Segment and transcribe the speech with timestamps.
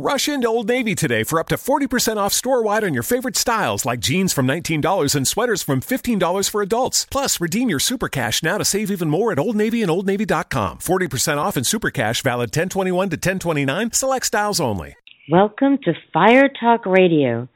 [0.00, 3.34] Rush into Old Navy today for up to 40% off store wide on your favorite
[3.34, 7.04] styles like jeans from $19 and sweaters from $15 for adults.
[7.10, 10.78] Plus, redeem your super cash now to save even more at Old Navy and OldNavy.com.
[10.78, 14.94] 40% off in super cash valid 1021 to 1029, select styles only.
[15.28, 17.48] Welcome to Fire Talk Radio,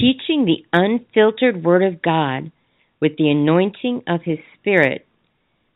[0.00, 2.50] teaching the unfiltered Word of God
[3.00, 5.06] with the anointing of His Spirit,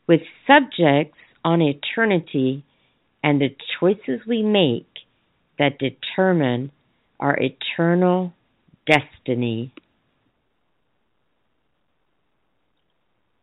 [0.07, 2.65] with subjects on eternity
[3.23, 4.87] and the choices we make
[5.59, 6.71] that determine
[7.19, 8.33] our eternal
[8.85, 9.73] destiny.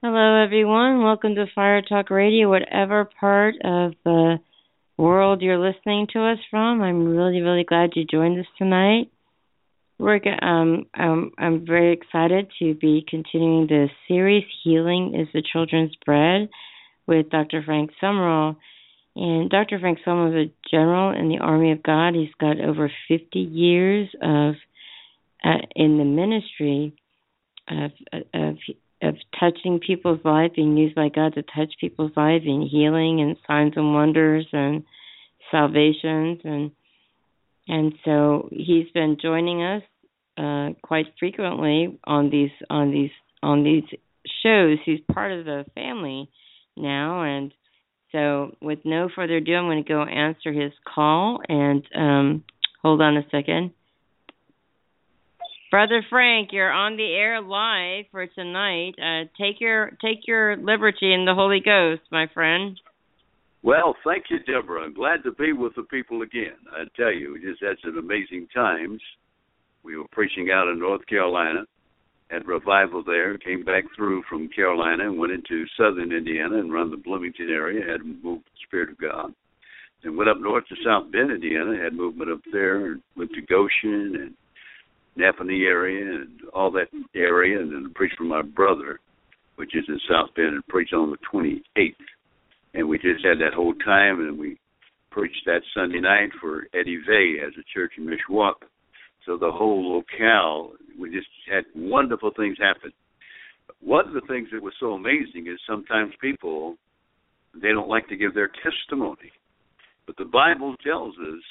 [0.02, 1.02] Hello, everyone.
[1.02, 4.38] Welcome to Fire Talk Radio, whatever part of the
[4.96, 6.82] world you're listening to us from.
[6.82, 9.10] I'm really, really glad you joined us tonight.
[9.98, 15.95] We're um, um, I'm very excited to be continuing the series "Healing is the Children's
[16.04, 16.48] Bread"
[17.06, 17.62] with Dr.
[17.62, 18.56] Frank Sumrall.
[19.16, 19.78] And Dr.
[19.78, 22.14] Frank Sumrall is a general in the Army of God.
[22.14, 24.54] He's got over 50 years of
[25.45, 26.95] uh, in the ministry
[27.68, 27.90] of,
[28.32, 28.57] of
[29.02, 33.37] of touching people's life, being used by God to touch people's life in healing and
[33.46, 34.82] signs and wonders and
[35.51, 36.70] salvations and
[37.66, 39.82] and so he's been joining us
[40.37, 43.10] uh, quite frequently on these on these
[43.42, 43.85] on these
[44.42, 44.79] shows.
[44.85, 46.29] He's part of the family
[46.76, 47.52] now, and
[48.15, 51.40] so, with no further ado, I'm going to go answer his call.
[51.48, 52.45] And um,
[52.80, 53.73] hold on a second.
[55.73, 58.95] Brother Frank, you're on the air live for tonight.
[58.96, 62.80] Uh, take your take your liberty in the Holy Ghost, my friend.
[63.65, 64.82] Well, thank you, Deborah.
[64.82, 66.54] I'm glad to be with the people again.
[66.70, 69.00] I tell you, we just had some amazing times.
[69.82, 71.65] We were preaching out in North Carolina,
[72.30, 76.91] had revival there, came back through from Carolina and went into southern Indiana and run
[76.91, 79.34] the Bloomington area, had moved the Spirit of God.
[80.03, 83.41] And went up north to South Bend, Indiana, had movement up there, and went to
[83.42, 84.34] Goshen and
[85.19, 89.00] Nappanee area and all that area, and then preached for my brother,
[89.56, 91.94] which is in South Bend, and preached on the 28th.
[92.74, 94.58] And we just had that whole time, and we
[95.10, 98.66] preached that Sunday night for Eddie Vay as a church in Mishawaka.
[99.26, 102.92] So the whole locale, we just had wonderful things happen.
[103.80, 106.76] One of the things that was so amazing is sometimes people
[107.60, 109.30] they don't like to give their testimony.
[110.06, 111.42] But the Bible tells us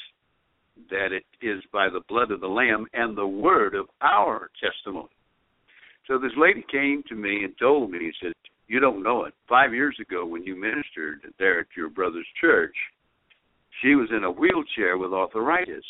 [0.89, 5.09] that it is by the blood of the Lamb and the word of our testimony.
[6.07, 8.33] So this lady came to me and told me, he said,
[8.67, 9.33] You don't know it.
[9.47, 12.75] Five years ago, when you ministered there at your brother's church,
[13.81, 15.85] she was in a wheelchair with arthritis.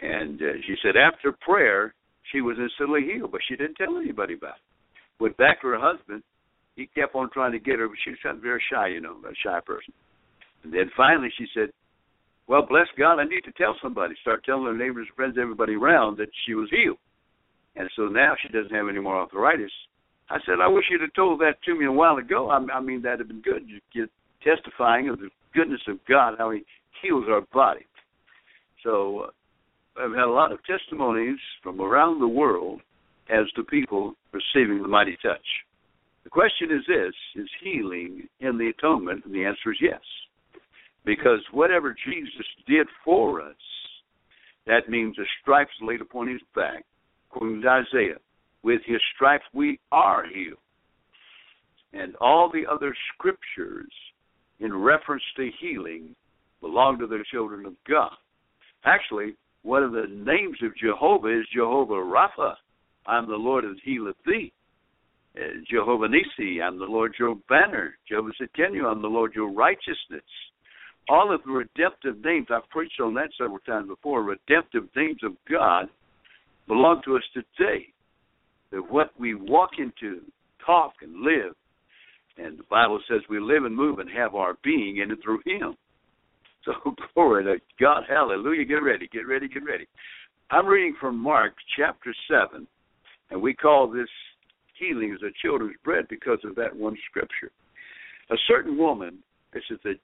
[0.00, 1.94] And uh, she said after prayer,
[2.32, 5.22] she was instantly healed, but she didn't tell anybody about it.
[5.22, 6.22] Went back to her husband.
[6.76, 9.34] He kept on trying to get her, but she was very shy, you know, a
[9.44, 9.94] shy person.
[10.64, 11.70] And then finally she said,
[12.46, 14.14] well, bless God, I need to tell somebody.
[14.20, 16.98] Start telling her neighbors, friends, everybody around that she was healed.
[17.76, 19.70] And so now she doesn't have any more arthritis.
[20.30, 22.50] I said, I wish you'd have told that to me a while ago.
[22.50, 23.64] I, I mean, that'd have been good.
[23.66, 24.10] You get
[24.42, 26.64] testifying of the goodness of God, how He
[27.02, 27.86] heals our body.
[28.82, 29.30] So
[29.96, 32.80] I've had a lot of testimonies from around the world
[33.30, 35.46] as to people receiving the mighty touch.
[36.24, 39.24] The question is this is healing in the atonement?
[39.24, 40.00] And the answer is yes.
[41.04, 43.56] Because whatever Jesus did for us,
[44.66, 46.84] that means the stripes laid upon his back,
[47.30, 48.18] according to Isaiah.
[48.62, 50.58] With his stripes we are healed.
[51.92, 53.92] And all the other scriptures
[54.58, 56.16] in reference to healing
[56.60, 58.10] belong to the children of God.
[58.84, 62.54] Actually, one of the names of Jehovah is Jehovah Rapha.
[63.06, 64.52] I'm the Lord that healeth thee.
[65.36, 67.94] Uh, Jehovah Nisi, I'm the Lord your banner.
[68.08, 70.22] Jehovah Tsidkenu, I'm the Lord your righteousness.
[71.08, 75.32] All of the redemptive names, I've preached on that several times before, redemptive names of
[75.50, 75.86] God
[76.68, 77.86] belong to us today.
[78.70, 80.20] That what we walk into,
[80.64, 81.54] talk, and live,
[82.36, 85.40] and the Bible says we live and move and have our being in and through
[85.46, 85.74] Him.
[86.64, 86.72] So
[87.14, 88.64] glory to God, hallelujah.
[88.64, 89.86] Get ready, get ready, get ready.
[90.50, 92.66] I'm reading from Mark chapter 7,
[93.30, 94.08] and we call this
[94.78, 97.50] healing as a children's bread because of that one scripture.
[98.30, 99.18] A certain woman,
[99.52, 99.94] this is the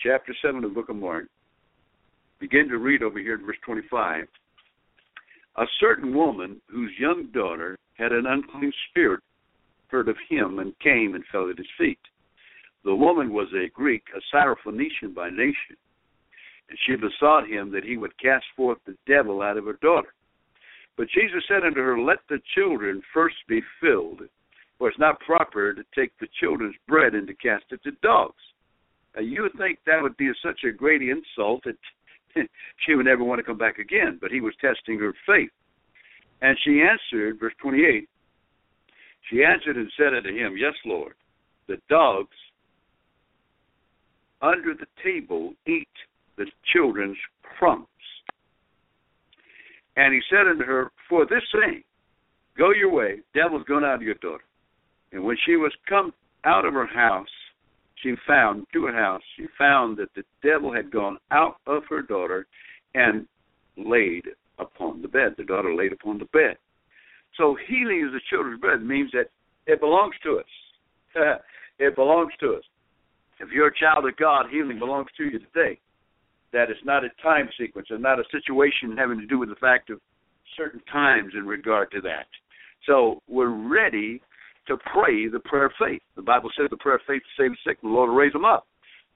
[0.00, 1.26] chapter 7 of the book of Mark,
[2.40, 4.24] begin to read over here in verse 25.
[5.56, 9.20] A certain woman whose young daughter had an unclean spirit
[9.88, 11.98] heard of him and came and fell at his feet.
[12.84, 15.76] The woman was a Greek, a Syrophoenician by nation
[16.68, 20.14] and she besought him that he would cast forth the devil out of her daughter.
[20.96, 24.22] But Jesus said unto her, Let the children first be filled,
[24.78, 28.42] for it's not proper to take the children's bread and to cast it to dogs.
[29.14, 31.76] Now, you would think that would be such a great insult that
[32.86, 34.18] she would never want to come back again.
[34.20, 35.50] But he was testing her faith.
[36.42, 38.08] And she answered, verse 28,
[39.30, 41.14] she answered and said unto him, Yes, Lord,
[41.68, 42.36] the dogs
[44.42, 45.88] under the table eat
[46.36, 47.16] the children's
[47.58, 47.86] crumbs.
[49.96, 51.82] And he said unto her, For this saying,
[52.58, 54.44] go your way, devil's gone out of your daughter.
[55.12, 56.12] And when she was come
[56.44, 57.28] out of her house,
[58.02, 62.02] she found to her house, she found that the devil had gone out of her
[62.02, 62.46] daughter
[62.94, 63.26] and
[63.76, 64.24] laid
[64.58, 65.34] upon the bed.
[65.36, 66.56] The daughter laid upon the bed.
[67.36, 69.30] So healing is the children's bread means that
[69.66, 71.40] it belongs to us.
[71.78, 72.64] it belongs to us.
[73.40, 75.78] If you're a child of God, healing belongs to you today.
[76.54, 79.56] That it's not a time sequence and not a situation having to do with the
[79.56, 80.00] fact of
[80.56, 82.26] certain times in regard to that.
[82.86, 84.22] So we're ready
[84.68, 86.00] to pray the prayer of faith.
[86.16, 88.32] The Bible says the prayer of faith to save the sick, the Lord will raise
[88.32, 88.66] them up.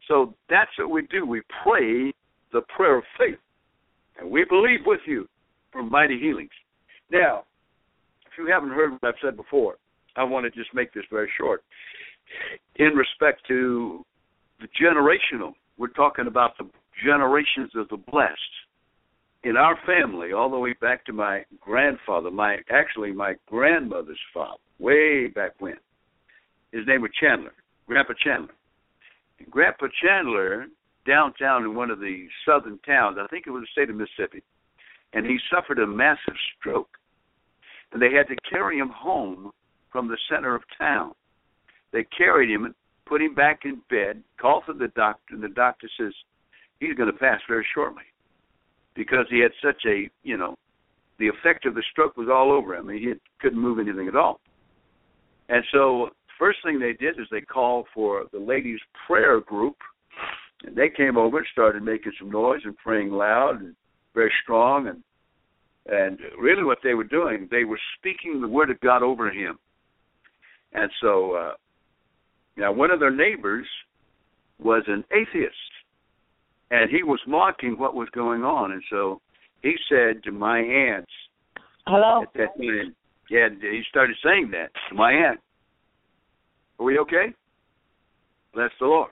[0.09, 1.25] So that's what we do.
[1.25, 2.13] We pray
[2.53, 3.39] the prayer of faith.
[4.19, 5.29] And we believe with you
[5.71, 6.51] for mighty healings.
[7.11, 7.45] Now,
[8.27, 9.77] if you haven't heard what I've said before,
[10.17, 11.63] I want to just make this very short.
[12.77, 14.05] In respect to
[14.61, 16.65] the generational, we're talking about the
[17.05, 18.39] generations of the blessed.
[19.45, 24.59] In our family, all the way back to my grandfather, my actually my grandmother's father,
[24.79, 25.77] way back when.
[26.73, 27.53] His name was Chandler,
[27.87, 28.55] Grandpa Chandler.
[29.39, 30.67] And Grandpa Chandler,
[31.07, 34.43] downtown in one of the southern towns, I think it was the state of Mississippi,
[35.13, 36.91] and he suffered a massive stroke.
[37.93, 39.53] And they had to carry him home
[39.91, 41.13] from the center of town.
[41.93, 42.75] They carried him and
[43.07, 46.13] put him back in bed, called for the doctor, and the doctor says
[46.81, 48.05] he's going to pass very shortly
[48.95, 50.57] because he had such a, you know,
[51.19, 52.89] the effect of the stroke was all over him.
[52.89, 54.41] He couldn't move anything at all.
[55.49, 59.77] And so, first thing they did is they called for the ladies' prayer group,
[60.65, 63.75] and they came over and started making some noise and praying loud and
[64.15, 65.03] very strong and
[65.91, 69.59] and really what they were doing, they were speaking the word of God over him.
[70.75, 71.53] And so, uh,
[72.59, 73.67] now one of their neighbors
[74.63, 75.55] was an atheist,
[76.71, 78.73] and he was mocking what was going on.
[78.73, 79.21] And so
[79.63, 81.13] he said to my aunts,
[81.87, 82.95] "Hello." At that time,
[83.31, 85.41] yeah, he started saying that to my aunt.
[86.79, 87.35] Are we okay?
[88.55, 89.11] Bless the Lord.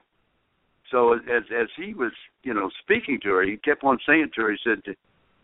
[0.91, 2.13] So as as he was,
[2.43, 4.95] you know, speaking to her, he kept on saying to her, he said,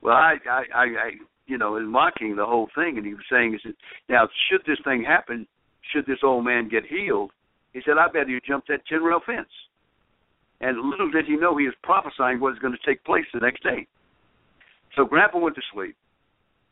[0.01, 1.11] "Well, I, I, I, I
[1.47, 3.75] you know, in mocking the whole thing, and he was saying, he said,
[4.09, 5.47] now should this thing happen,
[5.93, 7.31] should this old man get healed,
[7.73, 9.49] he said, I bet you jumped that ten rail fence.
[10.63, 13.41] And little did he know he was prophesying what was going to take place the
[13.41, 13.87] next day.
[14.97, 15.97] So Grandpa went to sleep,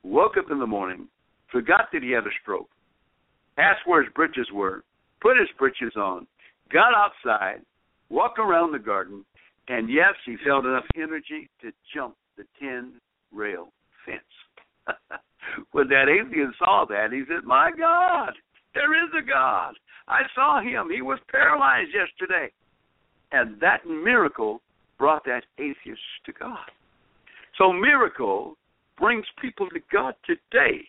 [0.05, 1.09] woke up in the morning,
[1.51, 2.69] forgot that he had a stroke,
[3.59, 4.85] asked where his britches were,
[5.21, 6.27] put his britches on,
[6.73, 7.63] got outside,
[8.11, 9.25] walked around the garden,
[9.69, 12.93] and yes, he felt enough energy to jump the 10
[13.33, 13.73] rail
[14.07, 14.21] fence.
[15.73, 18.33] when that atheist saw that, he said, My God,
[18.75, 19.75] there is a God.
[20.07, 20.91] I saw him.
[20.91, 22.53] He was paralyzed yesterday.
[23.33, 24.61] And that miracle
[24.99, 26.71] brought that atheist to God.
[27.59, 28.57] So, miracle
[28.99, 30.83] brings people to God today.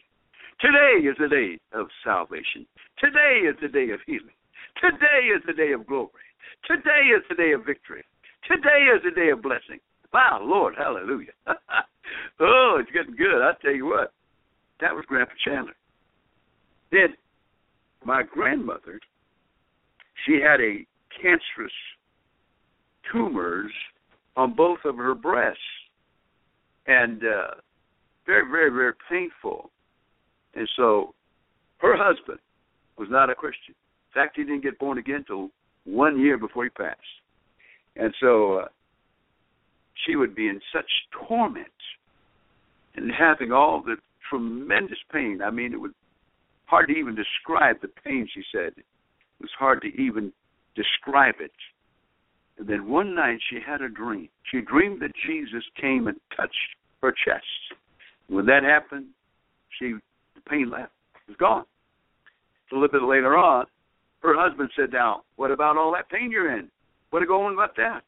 [0.60, 2.68] Today is the day of salvation.
[3.00, 4.36] Today is the day of healing.
[4.80, 6.28] Today is the day of glory.
[6.68, 8.04] Today is the day of victory.
[8.48, 9.80] Today is the day of blessing.
[10.14, 11.32] Wow, Lord, hallelujah.
[12.40, 13.42] oh, it's getting good.
[13.42, 14.14] I tell you what,
[14.81, 15.76] that was Grandpa Chandler.
[16.92, 17.16] Then
[18.04, 19.00] my grandmother,
[20.26, 20.86] she had a
[21.21, 21.71] cancerous
[23.12, 23.72] tumors
[24.36, 25.60] on both of her breasts,
[26.88, 27.56] and uh,
[28.26, 29.70] very, very, very painful.
[30.56, 31.14] And so,
[31.78, 32.40] her husband
[32.98, 33.76] was not a Christian.
[34.10, 35.50] In fact, he didn't get born again until
[35.86, 37.00] one year before he passed.
[37.96, 38.66] And so, uh,
[40.06, 40.90] she would be in such
[41.28, 41.68] torment
[42.96, 43.96] and having all the
[44.30, 45.42] tremendous pain.
[45.44, 45.92] I mean, it was
[46.66, 48.74] hard to even describe the pain, she said.
[48.78, 48.86] It
[49.42, 50.31] was hard to even
[50.76, 51.52] describe it.
[52.68, 54.30] Then one night she had a dream.
[54.51, 56.56] She dreamed that Jesus came and touched
[57.01, 57.45] her chest.
[58.27, 59.07] When that happened,
[59.80, 59.95] she
[60.35, 60.91] the pain left.
[61.27, 61.65] It was gone.
[62.71, 63.65] A little bit later on,
[64.21, 66.69] her husband said, Now, what about all that pain you're in?
[67.09, 68.01] What going on about that?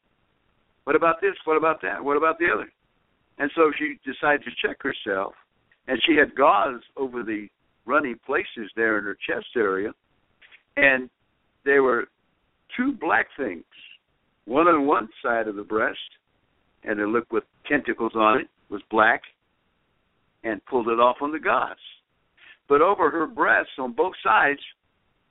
[0.85, 1.33] What about this?
[1.45, 2.03] What about that?
[2.03, 2.71] What about the other?
[3.39, 5.33] And so she decided to check herself,
[5.87, 7.47] and she had gauze over the
[7.85, 9.91] runny places there in her chest area,
[10.77, 11.09] and
[11.65, 12.05] there were
[12.77, 13.65] two black things,
[14.45, 15.97] one on one side of the breast,
[16.83, 19.21] and it looked with tentacles on it, was black,
[20.43, 21.75] and pulled it off on the gauze.
[22.67, 24.59] But over her breasts on both sides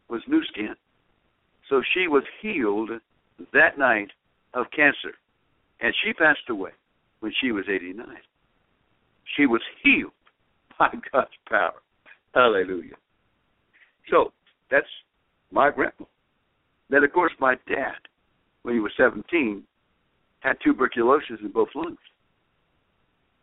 [0.09, 0.75] was new skin.
[1.69, 2.91] So she was healed
[3.53, 4.11] that night
[4.55, 5.15] of cancer
[5.81, 6.71] and she passed away.
[7.21, 8.05] when she was 89.
[9.37, 10.13] She was healed
[10.79, 11.81] by God's power.
[12.35, 12.97] Hallelujah.
[14.11, 14.33] So
[14.71, 14.87] that's
[15.51, 16.07] my grandma.
[16.91, 17.99] Then, of course, my dad,
[18.63, 19.63] when he was 17,
[20.41, 21.99] had tuberculosis in both lungs.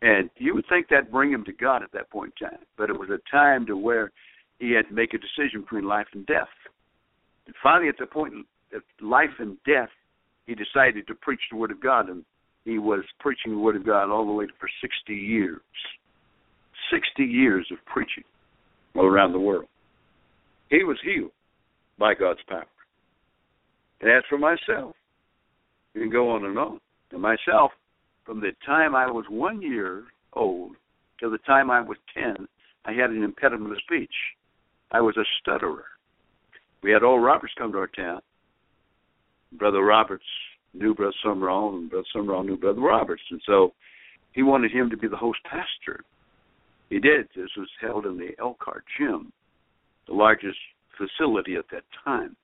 [0.02, 2.88] And you would think that'd bring him to God at that point in time, but
[2.88, 4.10] it was a time to where
[4.58, 6.48] he had to make a decision between life and death.
[7.46, 8.34] And finally, at the point
[8.74, 9.90] of life and death,
[10.46, 12.24] he decided to preach the Word of God, and
[12.64, 15.60] he was preaching the Word of God all the way for 60 years.
[16.90, 18.24] 60 years of preaching
[18.96, 19.66] all around the world.
[20.70, 21.32] He was healed
[21.98, 22.66] by God's power.
[24.00, 24.94] And as for myself,
[25.94, 26.80] you can go on and on.
[27.12, 27.72] And myself,
[28.24, 30.76] from the time I was one year old
[31.18, 32.46] till the time I was 10,
[32.84, 34.14] I had an impediment of speech.
[34.92, 35.84] I was a stutterer.
[36.82, 38.20] We had Oral Roberts come to our town.
[39.52, 40.24] Brother Roberts
[40.72, 43.22] knew Brother Sumrall, and Brother Sumrall knew Brother Roberts.
[43.30, 43.72] And so
[44.32, 46.04] he wanted him to be the host pastor.
[46.88, 47.28] He did.
[47.36, 49.32] This was held in the Elkhart Gym,
[50.06, 50.58] the largest
[50.96, 52.36] facility at that time.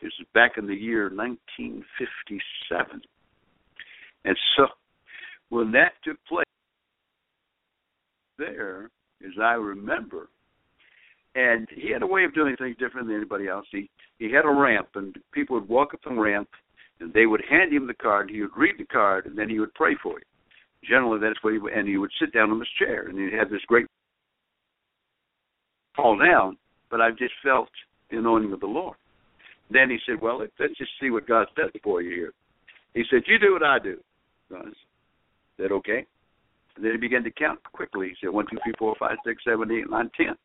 [0.00, 3.00] This was back in the year 1957.
[4.24, 4.66] And so
[5.48, 6.44] when that took place
[8.38, 8.90] there,
[9.24, 10.28] as I remember,
[11.34, 13.66] and he had a way of doing things different than anybody else.
[13.70, 16.48] He he had a ramp, and people would walk up the ramp,
[17.00, 18.30] and they would hand him the card.
[18.30, 20.24] He would read the card, and then he would pray for you.
[20.88, 23.36] Generally, that's what he would, and he would sit down on his chair, and he
[23.36, 23.86] had this great
[25.94, 26.56] fall down.
[26.90, 27.68] But I just felt
[28.10, 28.96] the anointing of the Lord.
[29.70, 32.32] Then he said, "Well, let's just see what God's done for you here."
[32.94, 34.00] He said, "You do what I do."
[34.54, 34.62] I
[35.56, 36.06] said, "Okay."
[36.76, 38.08] And then he began to count quickly.
[38.10, 40.36] He said, "One, two, three, four, five, six, seven, eight, nine, ten."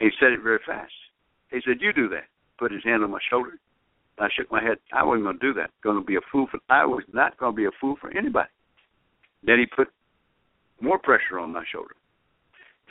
[0.00, 0.92] He said it very fast.
[1.50, 2.26] He said, "You do that."
[2.58, 3.58] Put his hand on my shoulder.
[4.18, 4.78] I shook my head.
[4.92, 5.70] I wasn't going to do that.
[5.82, 6.58] Going to be a fool for.
[6.68, 8.48] I was not going to be a fool for anybody.
[9.44, 9.88] Then he put
[10.80, 11.94] more pressure on my shoulder.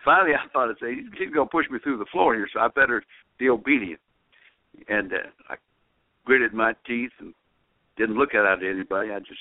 [0.05, 2.61] Finally, I thought, I'd say, he's going to push me through the floor here, so
[2.61, 3.03] I better
[3.37, 3.99] be obedient.
[4.87, 5.17] And uh,
[5.49, 5.55] I
[6.25, 7.33] gritted my teeth and
[7.97, 9.11] didn't look at anybody.
[9.11, 9.39] I just,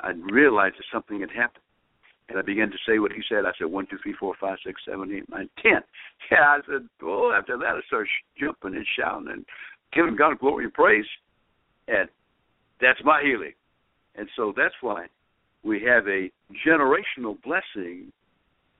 [0.00, 1.64] I realized that something had happened.
[2.28, 3.44] And I began to say what he said.
[3.44, 5.80] I said, one, two, three, four, five, six, seven, eight, nine, ten.
[6.30, 9.44] Yeah, I said, oh, after that, I started jumping and shouting and
[9.92, 11.04] giving God glory and praise.
[11.88, 12.08] And
[12.80, 13.52] that's my healing.
[14.14, 15.06] And so that's why
[15.64, 16.30] we have a
[16.66, 18.12] generational blessing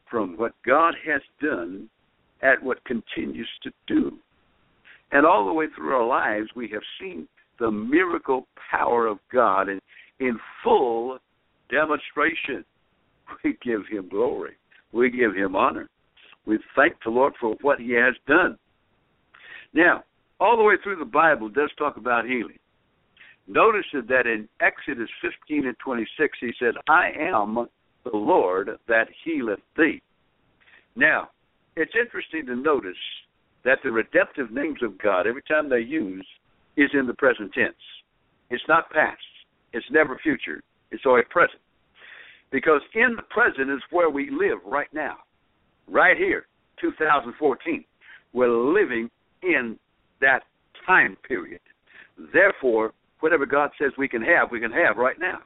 [0.08, 1.88] from what God has done
[2.42, 4.18] at what continues to do.
[5.12, 7.26] And all the way through our lives, we have seen
[7.58, 9.80] the miracle power of God in,
[10.18, 11.18] in full
[11.70, 12.64] demonstration.
[13.44, 14.56] We give Him glory,
[14.92, 15.88] we give Him honor.
[16.46, 18.58] We thank the Lord for what He has done.
[19.72, 20.02] Now,
[20.40, 22.58] all the way through the Bible does talk about healing.
[23.46, 27.66] Notice that in Exodus 15 and 26, he said, I am
[28.04, 30.00] the Lord that healeth thee.
[30.96, 31.30] Now,
[31.76, 32.96] it's interesting to notice
[33.64, 36.26] that the redemptive names of God, every time they use,
[36.76, 37.74] is in the present tense.
[38.50, 39.20] It's not past.
[39.72, 40.62] It's never future.
[40.90, 41.60] It's always present.
[42.50, 45.16] Because in the present is where we live right now.
[45.88, 46.46] Right here,
[46.80, 47.84] 2014.
[48.32, 49.10] We're living
[49.42, 49.78] in
[50.20, 50.42] that
[50.86, 51.60] time period.
[52.32, 55.38] Therefore, whatever God says we can have, we can have right now.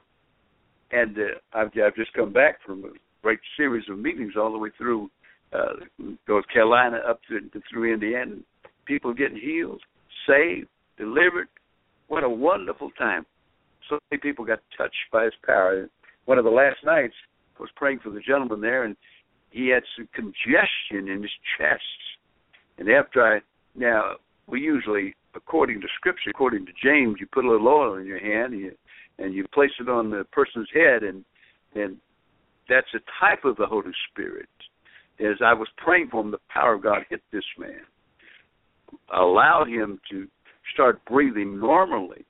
[0.91, 1.21] And uh,
[1.53, 2.89] I've, I've just come back from a
[3.21, 5.09] great series of meetings all the way through
[5.55, 8.35] uh, North Carolina up to, through Indiana.
[8.85, 9.81] People getting healed,
[10.27, 11.47] saved, delivered.
[12.07, 13.25] What a wonderful time!
[13.89, 15.89] So many people got touched by His power.
[16.25, 17.15] One of the last nights,
[17.57, 18.95] I was praying for the gentleman there, and
[19.49, 21.81] he had some congestion in his chest.
[22.77, 23.39] And after I
[23.75, 24.15] now
[24.47, 28.19] we usually, according to Scripture, according to James, you put a little oil in your
[28.19, 28.71] hand and you,
[29.17, 31.23] and you place it on the person's head, and
[31.73, 31.97] and
[32.69, 34.49] that's a type of the Holy Spirit.
[35.19, 37.81] As I was praying for him, the power of God hit this man,
[39.13, 40.27] allowed him to
[40.73, 42.25] start breathing normally.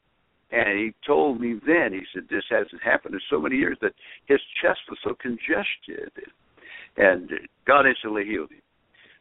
[0.51, 3.93] And he told me then, he said, this hasn't happened in so many years that
[4.27, 6.11] his chest was so congested.
[6.97, 7.29] And
[7.65, 8.61] God instantly healed him.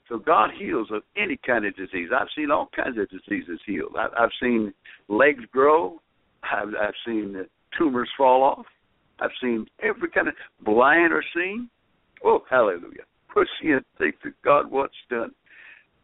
[0.09, 2.11] So God heals of any kind of disease.
[2.15, 3.97] I've seen all kinds of diseases healed.
[3.99, 4.75] I've, seen
[5.09, 6.01] legs grow.
[6.43, 8.67] I've, I've seen tumors fall off.
[9.21, 11.71] I've seen every kind of blind or seeing.
[12.23, 13.05] Oh, hallelujah.
[13.35, 15.33] We're seeing things that God wants done.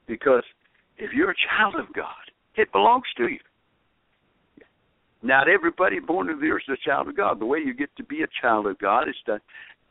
[0.07, 0.43] Because
[0.99, 2.07] if you're a child of God,
[2.57, 3.39] it belongs to you.
[5.23, 7.41] Not everybody born of the earth is a child of God.
[7.41, 9.39] The way you get to be a child of God is to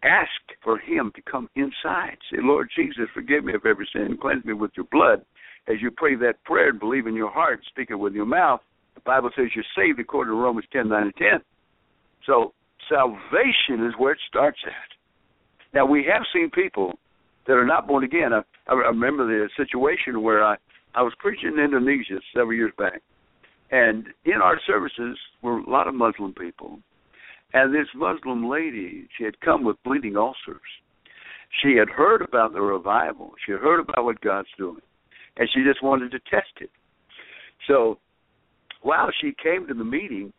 [0.04, 0.30] ask
[0.64, 2.18] for Him to come inside.
[2.32, 5.24] Say, Lord Jesus, forgive me of every sin, cleanse me with your blood.
[5.68, 8.62] As you pray that prayer and believe in your heart, speak it with your mouth,
[8.96, 11.28] the Bible says you're saved according to Romans 10, 9, and 10.
[12.26, 12.54] So
[12.90, 15.74] salvation is where it starts at.
[15.74, 16.98] Now we have seen people
[17.50, 18.32] that are not born again.
[18.32, 20.56] I, I remember the situation where I
[20.94, 23.02] I was preaching in Indonesia several years back,
[23.72, 26.80] and in our services were a lot of Muslim people,
[27.54, 30.62] and this Muslim lady she had come with bleeding ulcers.
[31.64, 33.32] She had heard about the revival.
[33.44, 34.82] She had heard about what God's doing,
[35.38, 36.70] and she just wanted to test it.
[37.68, 37.98] So
[38.84, 40.32] while she came to the meeting,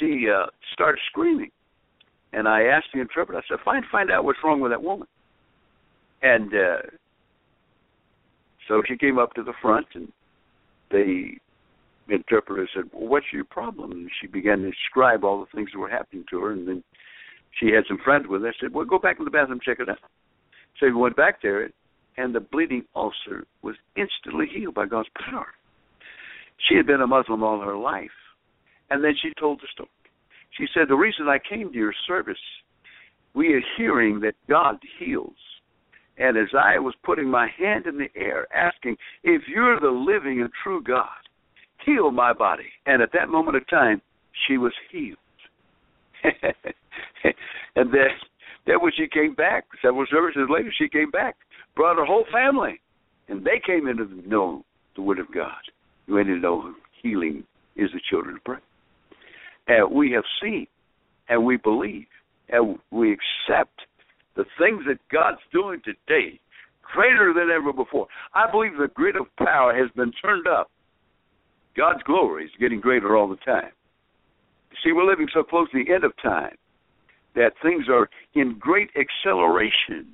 [0.00, 1.52] she uh, started screaming.
[2.32, 5.06] And I asked the interpreter, I said, find find out what's wrong with that woman.
[6.22, 6.82] And uh
[8.68, 10.12] so she came up to the front and
[10.90, 11.32] the
[12.08, 13.92] interpreter said, Well, what's your problem?
[13.92, 16.82] And she began to describe all the things that were happening to her and then
[17.60, 18.48] she had some friends with her.
[18.48, 19.98] I said, Well, go back to the bathroom, check it out.
[20.78, 21.70] So we went back there
[22.16, 25.48] and the bleeding ulcer was instantly healed by God's power.
[26.68, 28.10] She had been a Muslim all her life.
[28.90, 29.88] And then she told the story.
[30.56, 32.38] She said, The reason I came to your service,
[33.34, 35.36] we are hearing that God heals.
[36.18, 40.40] And as I was putting my hand in the air, asking, If you're the living
[40.40, 41.08] and true God,
[41.84, 42.70] heal my body.
[42.86, 44.00] And at that moment of time,
[44.46, 45.18] she was healed.
[46.24, 48.08] and then,
[48.66, 51.36] then when she came back, several services later, she came back,
[51.74, 52.80] brought her whole family,
[53.28, 54.64] and they came into the know
[54.96, 55.52] the Word of God.
[56.06, 57.44] You need to know healing
[57.76, 58.62] is the children of prayer.
[59.68, 60.66] And we have seen,
[61.28, 62.06] and we believe,
[62.48, 63.80] and we accept
[64.36, 66.38] the things that God's doing today
[66.82, 68.06] greater than ever before.
[68.34, 70.70] I believe the grid of power has been turned up.
[71.76, 73.72] God's glory is getting greater all the time.
[74.84, 76.56] See, we're living so close to the end of time
[77.34, 80.06] that things are in great acceleration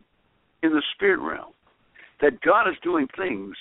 [0.62, 1.52] in the spirit realm.
[2.20, 3.56] That God is doing things,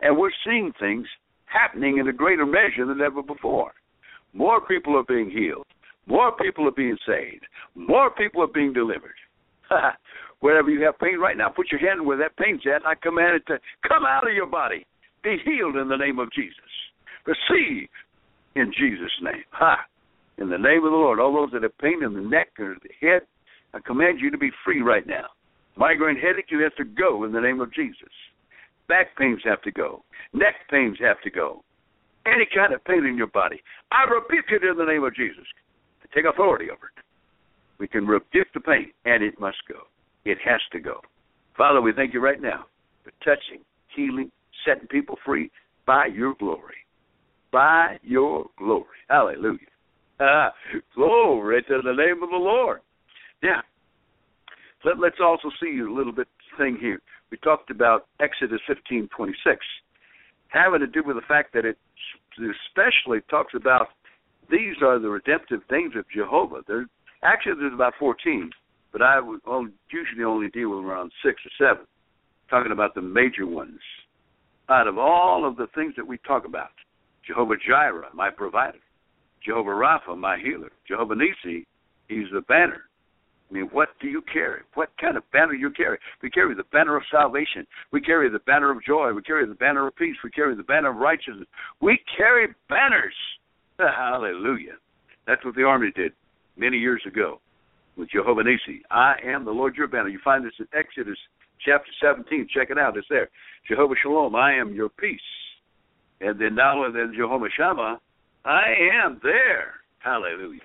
[0.00, 1.06] and we're seeing things
[1.46, 3.72] happening in a greater measure than ever before.
[4.32, 5.66] More people are being healed.
[6.06, 7.44] More people are being saved.
[7.74, 9.14] More people are being delivered.
[10.40, 12.86] Wherever you have pain right now, put your hand where that pain's at.
[12.86, 14.86] I command it to come out of your body.
[15.22, 16.54] Be healed in the name of Jesus.
[17.26, 17.88] Receive
[18.54, 19.44] in Jesus' name.
[19.50, 19.78] Ha!
[20.38, 21.18] In the name of the Lord.
[21.18, 23.22] All those that have pain in the neck or the head,
[23.74, 25.26] I command you to be free right now.
[25.76, 28.08] Migraine headache, you have to go in the name of Jesus.
[28.88, 30.04] Back pains have to go.
[30.32, 31.62] Neck pains have to go.
[32.26, 35.44] Any kind of pain in your body, I rebuke it in the name of Jesus.
[36.14, 37.04] Take authority over it.
[37.78, 39.80] We can rebuke the pain, and it must go.
[40.24, 41.00] It has to go.
[41.56, 42.66] Father, we thank you right now
[43.04, 43.64] for touching,
[43.94, 44.30] healing,
[44.64, 45.50] setting people free
[45.86, 46.74] by your glory.
[47.52, 48.84] By your glory.
[49.08, 49.58] Hallelujah.
[50.20, 50.52] Ah,
[50.94, 52.80] glory to the name of the Lord.
[53.42, 53.62] Now,
[54.84, 56.26] let, let's also see a little bit
[56.58, 57.00] thing here.
[57.30, 59.58] We talked about Exodus fifteen twenty six,
[60.48, 61.78] having to do with the fact that it
[62.36, 63.88] especially talks about
[64.50, 66.62] these are the redemptive things of Jehovah.
[66.66, 66.86] There,
[67.22, 68.50] actually, there's about 14,
[68.92, 69.40] but I would
[69.90, 71.86] usually only deal with around six or seven,
[72.50, 73.80] talking about the major ones.
[74.68, 76.70] Out of all of the things that we talk about,
[77.26, 78.78] Jehovah Jireh, my provider,
[79.44, 81.66] Jehovah Rapha, my healer, Jehovah Nisi,
[82.08, 82.82] he's the banner.
[83.50, 84.60] I mean, what do you carry?
[84.74, 85.98] What kind of banner you carry?
[86.22, 87.66] We carry the banner of salvation.
[87.92, 89.12] We carry the banner of joy.
[89.14, 90.16] We carry the banner of peace.
[90.22, 91.48] We carry the banner of righteousness.
[91.80, 93.14] We carry banners.
[93.78, 94.76] Hallelujah.
[95.26, 96.12] That's what the army did
[96.58, 97.40] many years ago
[97.96, 98.82] with Jehovah Nisi.
[98.90, 100.08] I am the Lord your banner.
[100.08, 101.18] You find this in Exodus
[101.64, 102.48] chapter 17.
[102.54, 102.96] Check it out.
[102.96, 103.28] It's there.
[103.68, 105.20] Jehovah Shalom, I am your peace.
[106.20, 108.00] And then not only then Jehovah Shammah,
[108.44, 109.74] I am there.
[109.98, 110.60] Hallelujah.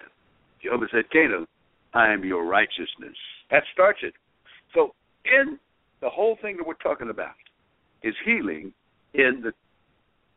[0.61, 1.45] Jehovah Tsidkenu,
[1.93, 3.17] I am your righteousness.
[3.51, 4.13] That starts it.
[4.73, 4.93] So
[5.25, 5.59] in
[6.01, 7.35] the whole thing that we're talking about
[8.03, 8.73] is healing
[9.13, 9.53] in the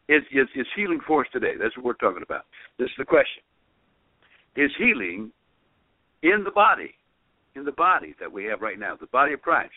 [0.09, 1.55] is, is, is healing for us today.
[1.61, 2.43] That's what we're talking about.
[2.79, 3.43] This is the question.
[4.55, 5.33] Is healing
[6.33, 6.95] in the body,
[7.55, 9.73] in the body that we have right now, the body of Christ?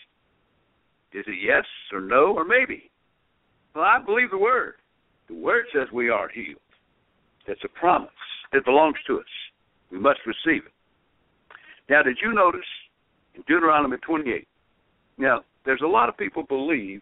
[1.14, 2.92] Is it yes or no or maybe?
[3.74, 4.76] Well, I believe the word.
[5.28, 6.60] The word says we are healed.
[7.48, 8.10] It's a promise.
[8.54, 9.26] It belongs to us.
[9.92, 10.74] We must receive it.
[11.90, 12.62] Now, did you notice
[13.36, 14.48] in Deuteronomy 28?
[15.18, 17.02] Now, there's a lot of people believe,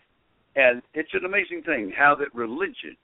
[0.56, 2.96] and it's an amazing thing how that religion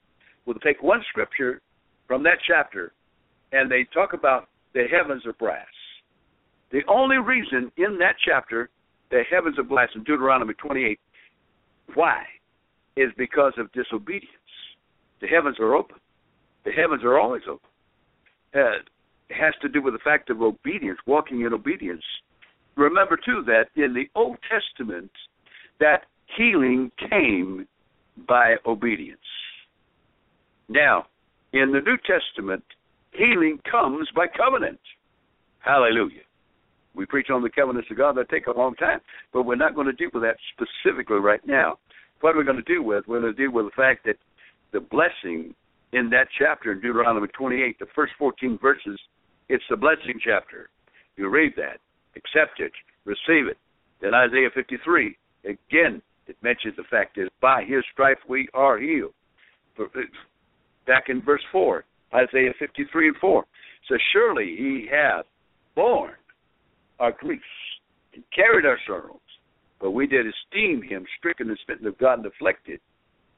[0.46, 1.60] will take one scripture
[2.06, 2.92] from that chapter
[3.52, 5.66] and they talk about the heavens are brass.
[6.74, 8.68] The only reason in that chapter
[9.12, 10.98] the heavens are brass in Deuteronomy 28,
[11.94, 12.24] why?
[12.96, 14.28] Is because of disobedience.
[15.20, 15.98] The heavens are open.
[16.64, 17.68] The heavens are always open.
[18.52, 18.82] Uh,
[19.28, 22.02] it has to do with the fact of obedience, walking in obedience.
[22.74, 25.12] Remember too that in the Old Testament,
[25.78, 26.06] that
[26.36, 27.68] healing came
[28.26, 29.20] by obedience.
[30.68, 31.06] Now,
[31.52, 32.64] in the New Testament,
[33.12, 34.80] healing comes by covenant.
[35.60, 36.22] Hallelujah.
[36.94, 39.00] We preach on the covenants of God that take a long time,
[39.32, 41.78] but we're not going to deal with that specifically right now.
[42.20, 44.16] What are we're going to deal with, we're going to deal with the fact that
[44.72, 45.54] the blessing
[45.92, 48.98] in that chapter in Deuteronomy 28, the first 14 verses,
[49.48, 50.70] it's the blessing chapter.
[51.16, 51.78] You read that,
[52.16, 52.72] accept it,
[53.04, 53.58] receive it.
[54.00, 59.12] Then Isaiah 53, again, it mentions the fact that by his stripe we are healed.
[59.78, 59.84] Uh,
[60.86, 63.44] back in verse 4, Isaiah 53 and 4.
[63.88, 65.26] says, surely he hath
[65.74, 66.12] borne
[67.00, 67.44] our griefs
[68.14, 69.18] and carried our sorrows,
[69.80, 72.80] but we did esteem him stricken and smitten of God and afflicted.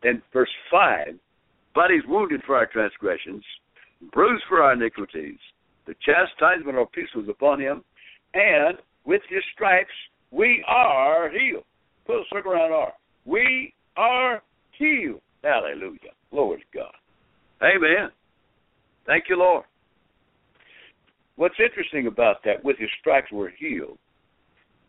[0.03, 1.15] Then verse 5,
[1.75, 3.45] but he's wounded for our transgressions,
[4.13, 5.39] bruised for our iniquities.
[5.87, 7.83] The chastisement of peace was upon him,
[8.35, 9.91] and with his stripes
[10.31, 11.65] we are healed.
[12.07, 12.93] Put a circle around R.
[13.25, 14.43] We are
[14.79, 15.21] healed.
[15.43, 16.13] Hallelujah.
[16.31, 16.95] Glory to God.
[17.63, 18.11] Amen.
[19.07, 19.65] Thank you, Lord.
[21.37, 23.99] What's interesting about that, with his stripes we're healed,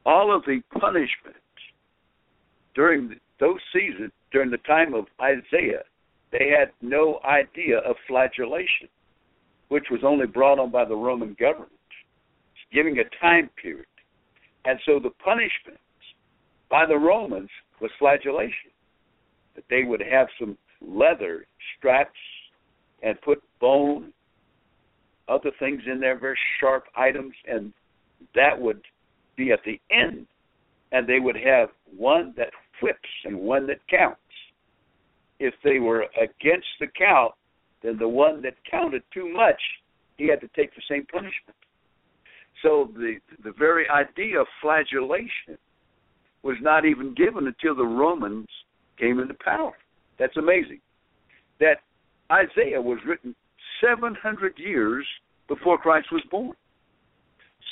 [0.06, 1.40] all of the punishments
[2.74, 5.84] during those seasons, during the time of Isaiah,
[6.32, 8.88] they had no idea of flagellation,
[9.70, 11.72] which was only brought on by the Roman government,
[12.74, 13.86] giving a time period.
[14.66, 15.82] And so the punishments
[16.70, 17.50] by the Romans
[17.82, 18.72] was flagellation.
[19.56, 21.46] That they would have some leather
[21.78, 22.20] straps
[23.02, 24.14] and put bone,
[25.28, 27.74] other things in there, very sharp items, and
[28.36, 28.82] that would
[29.36, 30.28] be at the end.
[30.92, 34.20] And they would have one that whips and one that counts.
[35.40, 37.34] If they were against the count,
[37.84, 39.62] then the one that counted too much,
[40.18, 41.56] he had to take the same punishment.
[42.64, 45.58] So the the very idea of flagellation
[46.42, 48.48] was not even given until the Romans
[48.98, 49.74] came into power.
[50.18, 50.80] That's amazing.
[51.60, 51.82] That
[52.32, 53.36] Isaiah was written
[53.82, 55.06] 700 years
[55.48, 56.54] before Christ was born.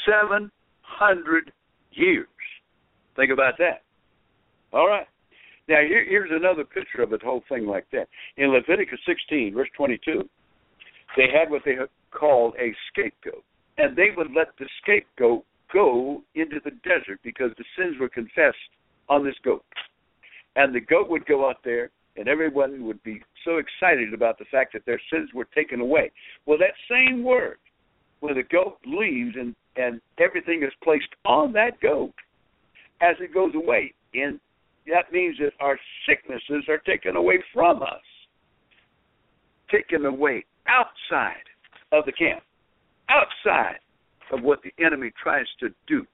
[0.06, 1.52] 700
[1.92, 2.28] years.
[3.16, 3.84] Think about that.
[4.74, 5.08] All right.
[5.68, 8.08] Now, here, here's another picture of the whole thing like that.
[8.38, 10.28] In Leviticus 16, verse 22,
[11.18, 11.76] they had what they
[12.12, 13.44] called a scapegoat.
[13.78, 18.58] And they would let the scapegoat go into the desert because the sins were confessed
[19.10, 19.64] on this goat.
[20.56, 24.46] And the goat would go out there and everyone would be so excited about the
[24.52, 26.12] fact that their sins were taken away.
[26.46, 27.58] Well, that same word,
[28.20, 32.14] when the goat leaves and and everything is placed on that goat,
[33.02, 34.40] as it goes away, and
[34.88, 35.78] that means that our
[36.08, 38.02] sicknesses are taken away from us,
[39.70, 41.44] taken away outside
[41.92, 42.42] of the camp,
[43.10, 43.80] outside
[44.32, 46.06] of what the enemy tries to do.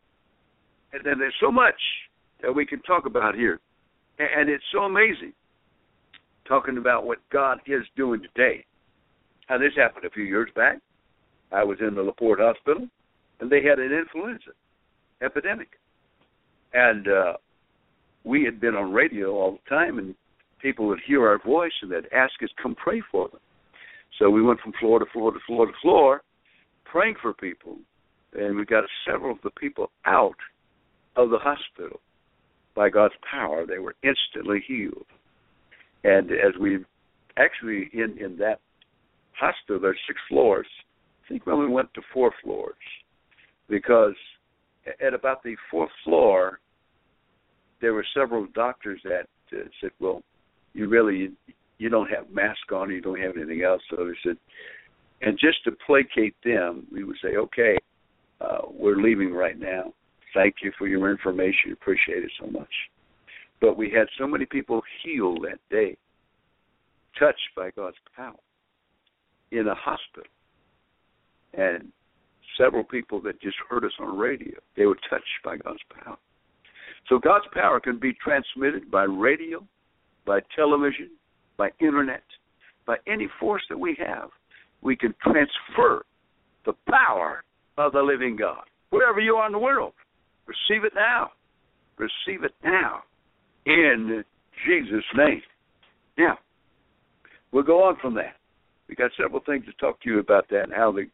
[0.91, 1.80] And then there's so much
[2.41, 3.60] that we can talk about here,
[4.17, 5.34] and it's so amazing
[6.52, 8.66] talking about what God is doing today.
[9.50, 10.80] Now, this happened a few years back.
[11.50, 12.90] I was in the LaPorte Hospital,
[13.40, 14.52] and they had an influenza
[15.24, 15.70] epidemic.
[16.74, 17.34] And uh,
[18.26, 20.14] we had been on radio all the time, and
[20.62, 23.40] people would hear our voice and they'd ask us, come pray for them.
[24.20, 26.22] So we went from floor to floor to floor to floor,
[26.84, 27.78] praying for people,
[28.34, 30.36] and we got several of the people out
[31.16, 32.02] of the hospital
[32.76, 33.66] by God's power.
[33.66, 35.06] They were instantly healed.
[36.04, 36.80] And as we
[37.38, 38.60] actually in in that
[39.34, 40.68] hospital, there's six floors.
[41.26, 42.76] I think when we went to four floors
[43.70, 44.16] because
[45.06, 46.60] at about the fourth floor,
[47.82, 50.24] there were several doctors that uh, said, "Well,
[50.74, 51.32] you really
[51.78, 54.38] you don't have mask on, you don't have anything else." So they said,
[55.22, 57.78] and just to placate them, we would say, "Okay,
[58.40, 59.94] uh, we're leaving right now.
[60.34, 61.72] Thank you for your information.
[61.74, 62.74] Appreciate it so much."
[63.62, 65.95] But we had so many people healed that day,
[67.17, 68.34] touched by God's power
[69.52, 70.32] in a hospital.
[71.54, 71.91] And
[72.58, 76.17] several people that just heard us on radio, they were touched by God's power.
[77.08, 79.63] So God's power can be transmitted by radio,
[80.26, 81.12] by television,
[81.58, 82.24] by internet,
[82.88, 84.30] by any force that we have.
[84.82, 86.04] We can transfer
[86.65, 87.43] the power
[87.78, 88.63] of the living God.
[88.89, 89.93] Wherever you are in the world,
[90.47, 91.32] receive it now.
[91.97, 93.04] Receive it now
[93.65, 94.24] in
[94.65, 95.41] Jesus' name.
[96.17, 96.38] Now,
[97.52, 98.36] we'll go on from that.
[98.88, 101.06] We got several things to talk to you about that and how they.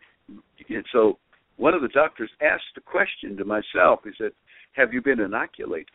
[0.74, 1.18] And so,
[1.58, 4.00] one of the doctors asked the question to myself.
[4.04, 4.32] He said,
[4.74, 5.90] "Have you been inoculated?"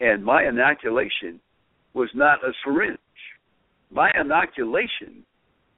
[0.00, 1.40] And my inoculation
[1.92, 2.98] was not a syringe.
[3.90, 5.24] My inoculation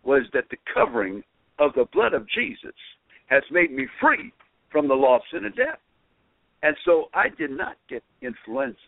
[0.05, 1.25] was that the covering
[1.59, 2.75] of the blood of Jesus
[3.27, 4.33] has made me free
[4.71, 5.81] from the law of sin and death.
[6.62, 8.79] And so I did not get influenza.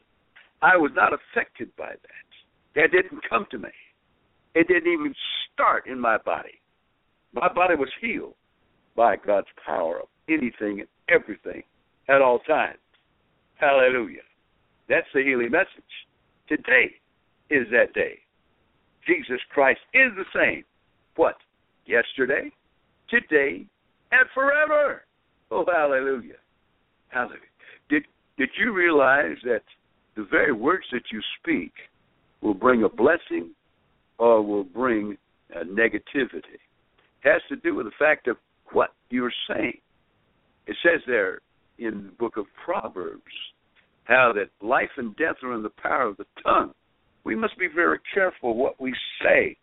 [0.64, 2.28] I was not affected by that.
[2.74, 3.68] That didn't come to me.
[4.54, 5.14] It didn't even
[5.52, 6.58] start in my body.
[7.34, 8.32] My body was healed
[8.96, 11.64] by God's power of anything and everything
[12.08, 12.78] at all times.
[13.56, 14.22] Hallelujah.
[14.88, 15.68] That's the healing message.
[16.48, 16.94] Today
[17.50, 18.20] is that day.
[19.06, 20.64] Jesus Christ is the same.
[21.16, 21.36] What?
[21.84, 22.50] Yesterday,
[23.10, 23.66] today,
[24.12, 25.02] and forever.
[25.50, 26.40] Oh, hallelujah.
[27.08, 27.52] Hallelujah.
[27.90, 28.04] Did
[28.38, 29.62] did you realize that
[30.16, 31.72] the very words that you speak
[32.40, 33.50] will bring a blessing
[34.18, 35.16] or will bring
[35.54, 36.58] a negativity?
[37.24, 38.36] It has to do with the fact of
[38.72, 39.78] what you're saying.
[40.66, 41.40] It says there
[41.78, 43.22] in the book of Proverbs
[44.04, 46.72] how that life and death are in the power of the tongue.
[47.24, 49.56] We must be very careful what we say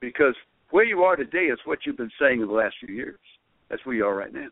[0.00, 0.34] because
[0.70, 3.18] where you are today is what you've been saying in the last few years.
[3.70, 4.48] That's where you are right now.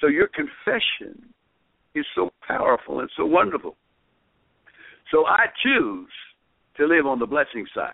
[0.00, 1.32] So your confession
[1.94, 3.76] is so powerful and so wonderful.
[5.10, 6.08] So I choose
[6.76, 7.92] to live on the blessing side.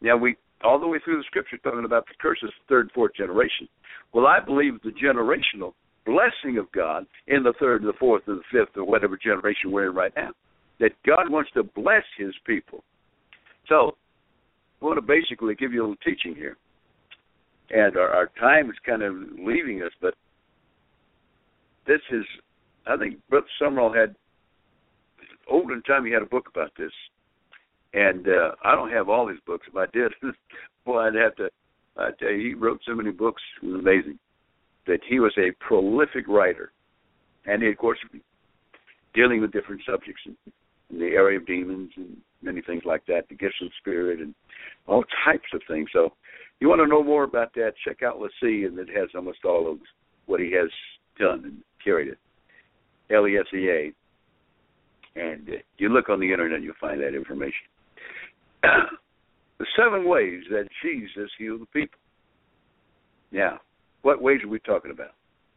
[0.00, 3.68] Now we all the way through the scripture talking about the curses third, fourth generation.
[4.12, 5.74] Well, I believe the generational
[6.06, 9.90] blessing of God in the third, the fourth, or the fifth, or whatever generation we're
[9.90, 10.30] in right now.
[10.80, 12.82] That God wants to bless His people.
[13.68, 13.92] So,
[14.80, 16.56] I want to basically give you a little teaching here,
[17.70, 20.14] and our, our time is kind of leaving us, but
[21.86, 22.24] this is,
[22.86, 24.14] I think, Brother Sumrall had
[25.48, 26.04] older time.
[26.04, 26.92] He had a book about this,
[27.92, 29.66] and uh, I don't have all his books.
[29.68, 30.12] If I did,
[30.84, 31.48] boy, I'd have to.
[31.96, 33.42] I tell you, he wrote so many books.
[33.62, 34.18] It was amazing
[34.86, 36.72] that he was a prolific writer,
[37.46, 37.98] and he, of course,
[39.14, 40.36] dealing with different subjects in,
[40.90, 44.20] in the area of demons and many things like that, the gifts of the spirit,
[44.20, 44.34] and
[44.86, 45.88] all types of things.
[45.92, 46.12] So,
[46.60, 47.72] you want to know more about that?
[47.86, 49.78] Check out LeSea, and it has almost all of
[50.26, 50.70] what he has
[51.18, 52.18] done and carried it.
[53.10, 53.92] L E S E A.
[55.16, 57.66] And uh, you look on the internet, and you'll find that information.
[58.62, 61.98] the seven ways that Jesus healed the people.
[63.30, 63.60] Now,
[64.02, 65.12] what ways are we talking about?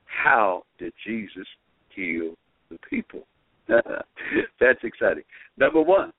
[0.06, 1.48] How did Jesus
[1.90, 2.34] heal
[2.70, 3.22] the people?
[3.68, 5.24] That's exciting.
[5.58, 6.12] Number one,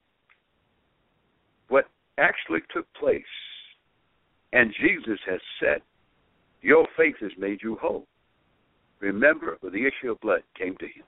[1.68, 1.86] what
[2.18, 3.22] actually took place,
[4.52, 5.80] and Jesus has said,
[6.62, 8.06] Your faith has made you whole.
[9.00, 11.04] Remember, the issue of blood came to him.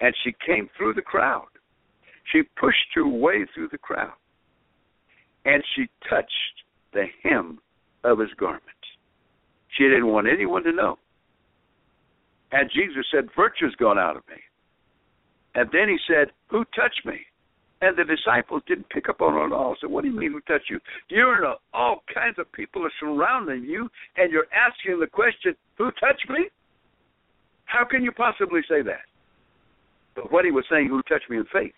[0.00, 1.46] And she came through the crowd.
[2.32, 4.12] She pushed her way through the crowd.
[5.44, 7.60] And she touched the hem
[8.04, 8.62] of his garment.
[9.76, 10.98] She didn't want anyone to know.
[12.52, 14.36] And Jesus said, Virtue's gone out of me.
[15.54, 17.18] And then he said, Who touched me?
[17.82, 19.76] And the disciples didn't pick up on it at all.
[19.80, 20.80] So, what do you mean, who touched you?
[21.08, 25.90] You're in all kinds of people are surrounding you, and you're asking the question, Who
[25.92, 26.48] touched me?
[27.66, 29.04] How can you possibly say that?
[30.16, 31.74] But what he was saying, Who touched me in faith?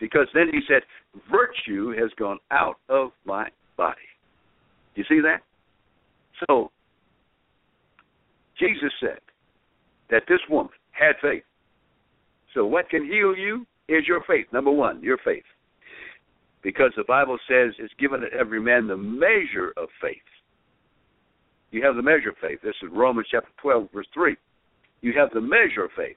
[0.00, 0.82] Because then he said,
[1.30, 4.00] Virtue has gone out of my body.
[4.94, 5.42] Do you see that?
[6.48, 6.70] So
[8.58, 9.20] Jesus said
[10.10, 11.44] that this woman had faith.
[12.54, 14.46] So what can heal you is your faith.
[14.52, 15.44] Number one, your faith.
[16.62, 20.16] Because the Bible says it's given to every man the measure of faith.
[21.70, 22.60] You have the measure of faith.
[22.62, 24.36] This is Romans chapter 12, verse 3.
[25.02, 26.16] You have the measure of faith.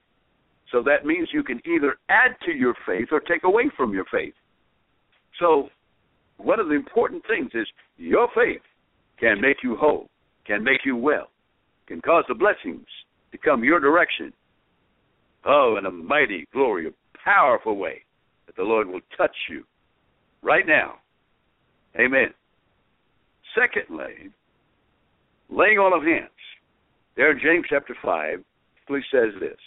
[0.72, 4.06] So that means you can either add to your faith or take away from your
[4.12, 4.34] faith.
[5.40, 5.70] So
[6.38, 8.62] one of the important things is your faith
[9.20, 10.10] can make you whole,
[10.46, 11.30] can make you well
[11.88, 12.86] can cause the blessings
[13.32, 14.34] to come your direction.
[15.46, 16.92] Oh, in a mighty, glory,
[17.24, 18.04] powerful way
[18.46, 19.64] that the Lord will touch you
[20.42, 20.96] right now.
[22.00, 22.34] Amen.
[23.58, 24.30] Secondly,
[25.50, 26.30] laying on of hands.
[27.16, 28.44] There in James chapter 5,
[28.86, 29.58] please says this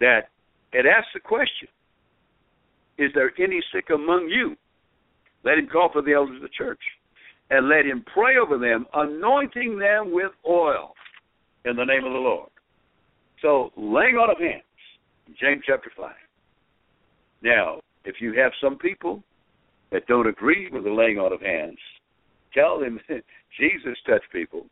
[0.00, 0.28] that
[0.72, 1.68] it asks the question
[2.98, 4.56] Is there any sick among you?
[5.44, 6.80] Let him call for the elders of the church
[7.50, 10.92] and let him pray over them, anointing them with oil
[11.64, 12.50] in the name of the Lord.
[13.40, 14.62] So, laying on of hands,
[15.40, 16.10] James chapter 5.
[17.42, 19.22] Now, if you have some people
[19.92, 21.78] that don't agree with the laying on of hands,
[22.52, 22.98] tell them
[23.58, 24.66] Jesus touched people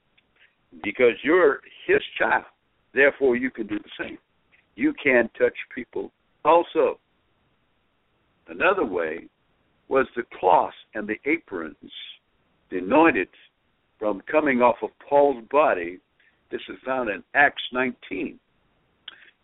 [0.82, 2.44] because you're his child.
[2.92, 4.18] Therefore, you can do the same.
[4.76, 6.12] You can touch people
[6.44, 6.98] also.
[8.48, 9.26] Another way
[9.88, 11.76] was the cloths and the aprons
[12.70, 13.28] the anointed
[13.98, 15.98] from coming off of Paul's body.
[16.50, 18.38] This is found in Acts 19.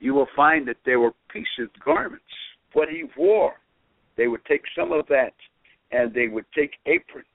[0.01, 2.25] You will find that there were pieces, of garments,
[2.73, 3.55] what he wore.
[4.17, 5.35] They would take some of that
[5.91, 7.27] and they would take aprons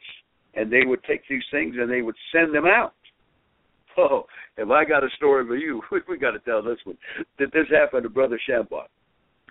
[0.53, 2.93] and they would take these things and they would send them out.
[3.97, 4.25] Oh,
[4.57, 6.97] if I got a story for you, we got to tell this one.
[7.39, 8.87] That this happened to Brother Schambach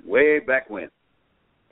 [0.05, 0.89] way back when.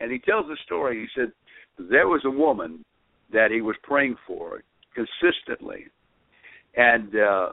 [0.00, 1.00] And he tells the story.
[1.00, 1.32] He said,
[1.78, 2.84] There was a woman
[3.32, 4.62] that he was praying for
[4.94, 5.86] consistently.
[6.76, 7.48] And uh,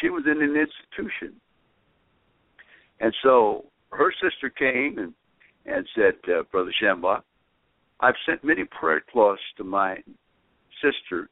[0.00, 1.34] she was in an institution.
[3.00, 5.12] And so her sister came and,
[5.66, 7.22] and said, uh, Brother Schambach,
[8.00, 9.96] I've sent many prayer cloths to my
[10.80, 11.28] sister,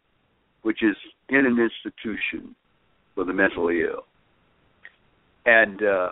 [0.63, 0.97] which is
[1.29, 2.57] in an institution
[3.15, 4.05] for the mentally ill.
[5.45, 6.11] And uh,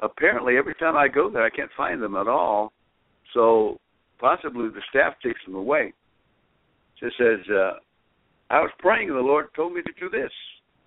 [0.00, 2.72] apparently, every time I go there, I can't find them at all.
[3.32, 3.78] So
[4.20, 5.92] possibly the staff takes them away.
[7.00, 7.72] She says, uh,
[8.50, 10.30] I was praying and the Lord told me to do this.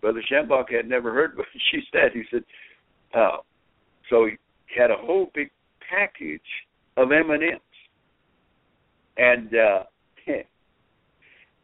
[0.01, 2.11] Brother Schambach had never heard what she said.
[2.13, 2.43] He said,
[3.15, 3.39] oh.
[4.09, 5.49] So he had a whole big
[5.89, 6.41] package
[6.95, 7.59] of M&Ms.
[9.17, 9.83] And uh,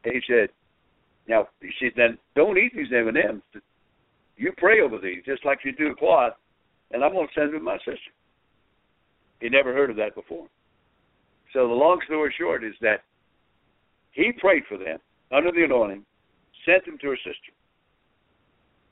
[0.04, 0.50] he said,
[1.28, 3.62] now, he said, then don't eat these M&Ms.
[4.36, 6.34] You pray over these just like you do the cloth,
[6.92, 8.12] and I'm going to send them to my sister.
[9.40, 10.48] He never heard of that before.
[11.54, 13.04] So the long story short is that
[14.12, 15.00] he prayed for them
[15.32, 16.06] under the anointing,
[16.66, 17.52] sent them to her sister.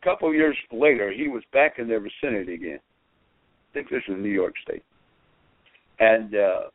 [0.01, 2.79] A couple of years later, he was back in their vicinity again.
[2.79, 4.83] I think this is New York State.
[5.99, 6.69] And uh,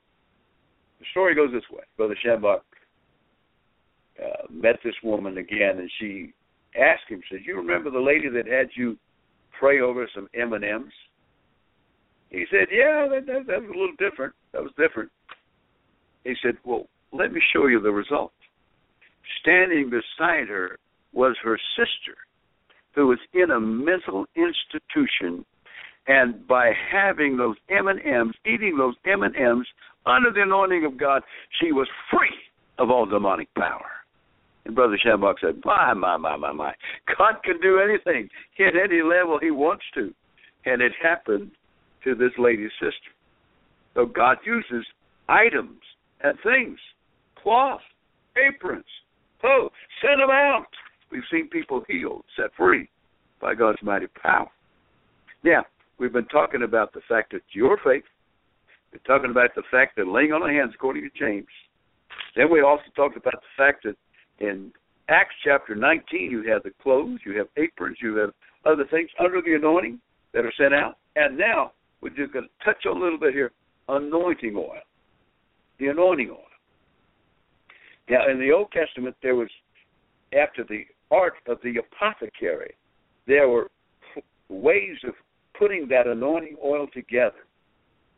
[0.99, 1.83] the story goes this way.
[1.97, 2.61] Brother Schambach
[4.22, 6.33] uh, met this woman again, and she
[6.79, 8.96] asked him, said, you remember the lady that had you
[9.59, 10.92] pray over some M&Ms?
[12.31, 14.35] He said, yeah, that, that, that was a little different.
[14.52, 15.11] That was different.
[16.24, 18.33] He said, well, let me show you the result.
[19.40, 20.79] Standing beside her
[21.12, 22.16] was her sister,
[22.94, 25.44] who was in a mental institution,
[26.09, 29.66] and by having those M&Ms, eating those M&Ms
[30.05, 31.22] under the anointing of God,
[31.61, 32.35] she was free
[32.79, 33.95] of all demonic power.
[34.66, 36.74] And Brother Schambach said, My, my, my, my, my.
[37.16, 40.12] God can do anything at any level he wants to.
[40.64, 41.52] And it happened
[42.02, 43.14] to this lady's sister.
[43.94, 44.85] So God uses
[45.29, 45.79] items
[46.22, 46.79] and things,
[47.40, 47.81] cloth,
[48.37, 48.85] aprons.
[49.44, 49.68] Oh,
[50.02, 50.66] send them out.
[51.12, 52.88] We've seen people healed, set free
[53.40, 54.50] by God's mighty power.
[55.44, 55.64] Now,
[55.98, 58.02] we've been talking about the fact that your faith,
[58.92, 61.46] we're talking about the fact that laying on the hands according to James.
[62.35, 63.94] Then we also talked about the fact that
[64.40, 64.72] in
[65.09, 68.31] Acts chapter 19, you have the clothes, you have aprons, you have
[68.64, 70.01] other things under the anointing
[70.33, 70.99] that are sent out.
[71.14, 73.53] And now we're just going to touch a little bit here
[73.88, 74.81] anointing oil.
[75.79, 76.40] The anointing oil.
[78.09, 79.49] Now, in the Old Testament, there was,
[80.33, 82.75] after the art of the apothecary,
[83.27, 83.70] there were
[84.49, 85.14] ways of
[85.59, 87.46] putting that anointing oil together,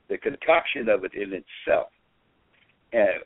[0.09, 1.88] the concoction of it in itself.
[2.92, 3.22] And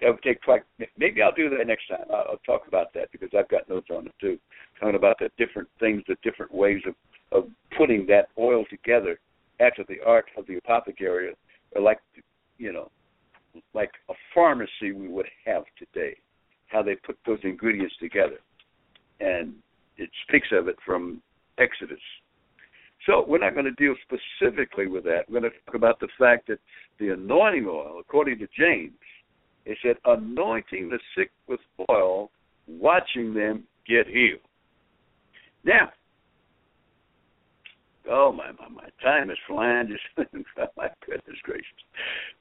[0.00, 0.64] that would take like
[0.98, 2.04] maybe I'll do that next time.
[2.10, 4.38] I'll, I'll talk about that because I've got notes on it too,
[4.78, 6.94] talking about the different things, the different ways of
[7.32, 9.18] of putting that oil together
[9.60, 11.34] after the art of the apothecary,
[11.80, 12.00] like
[12.58, 12.90] you know,
[13.74, 16.16] like a pharmacy we would have today,
[16.66, 18.38] how they put those ingredients together,
[19.20, 19.54] and
[19.96, 21.22] it speaks of it from
[21.58, 21.98] Exodus.
[23.06, 25.22] So we're not going to deal specifically with that.
[25.28, 26.60] We're going to talk about the fact that
[27.00, 28.92] the anointing oil, according to James,
[29.64, 32.30] it said, anointing the sick with oil,
[32.66, 34.40] watching them get healed.
[35.64, 35.90] Now,
[38.10, 39.88] oh my my my, time is flying.
[40.16, 40.28] Just
[40.76, 41.66] my goodness gracious.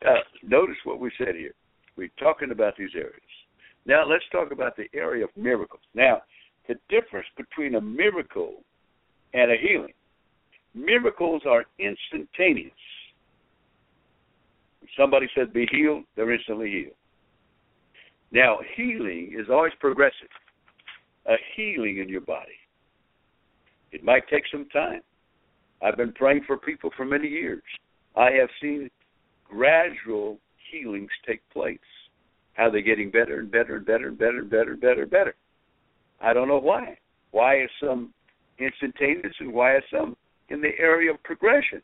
[0.06, 1.54] Uh, notice what we said here.
[1.96, 3.14] We're talking about these areas.
[3.86, 5.82] Now let's talk about the area of miracles.
[5.94, 6.22] Now,
[6.68, 8.64] the difference between a miracle
[9.34, 9.94] and a healing.
[10.74, 12.72] Miracles are instantaneous.
[14.82, 16.96] If somebody said be healed, they're instantly healed.
[18.32, 20.30] Now, healing is always progressive.
[21.28, 22.58] A healing in your body.
[23.92, 25.02] It might take some time.
[25.82, 27.64] I've been praying for people for many years.
[28.16, 28.90] I have seen
[29.48, 30.40] gradual
[30.72, 31.80] healings take place.
[32.54, 35.12] How they're getting better and better and better and better and better and better and
[35.12, 35.36] better.
[36.22, 36.98] I don't know why.
[37.32, 38.14] Why is some
[38.60, 40.16] instantaneous and why is some
[40.50, 41.82] in the area of progression?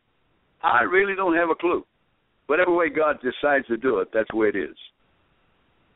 [0.61, 1.85] I really don't have a clue.
[2.47, 4.75] Whatever way God decides to do it, that's the way it is.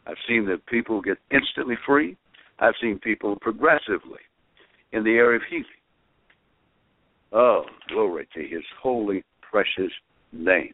[0.07, 2.17] I've seen that people get instantly free.
[2.59, 4.19] I've seen people progressively
[4.91, 5.65] in the area of healing.
[7.33, 9.91] Oh, glory to his holy, precious
[10.31, 10.73] name.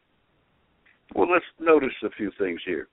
[1.14, 2.88] Well, let's notice a few things here.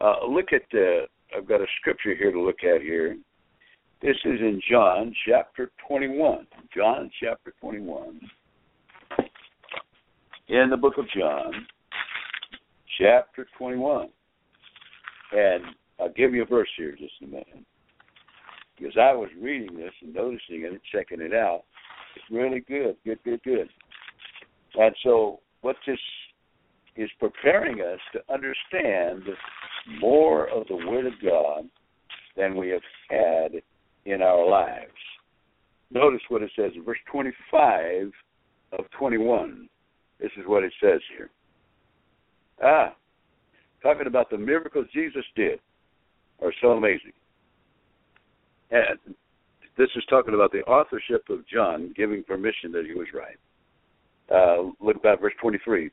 [0.00, 1.06] Uh, look at, uh,
[1.36, 3.16] I've got a scripture here to look at here.
[4.02, 6.46] This is in John chapter 21.
[6.74, 8.20] John chapter 21.
[10.48, 11.66] In the book of John,
[12.98, 14.08] chapter 21.
[15.36, 15.64] And
[16.00, 17.64] I'll give you a verse here just a minute.
[18.76, 21.64] Because I was reading this and noticing it and checking it out.
[22.14, 23.68] It's really good, good, good, good.
[24.74, 25.98] And so what this
[26.96, 29.22] is preparing us to understand
[30.00, 31.64] more of the Word of God
[32.36, 32.80] than we have
[33.10, 33.62] had
[34.04, 34.90] in our lives.
[35.90, 38.10] Notice what what it says in verse 25
[38.78, 39.68] of 21.
[40.20, 41.30] This is what it says here.
[42.62, 42.94] Ah,
[43.86, 45.60] talking about the miracles Jesus did
[46.42, 47.12] are so amazing.
[48.72, 48.98] And
[49.78, 53.38] this is talking about the authorship of John giving permission that he was right.
[54.28, 55.90] Uh, look about verse 23.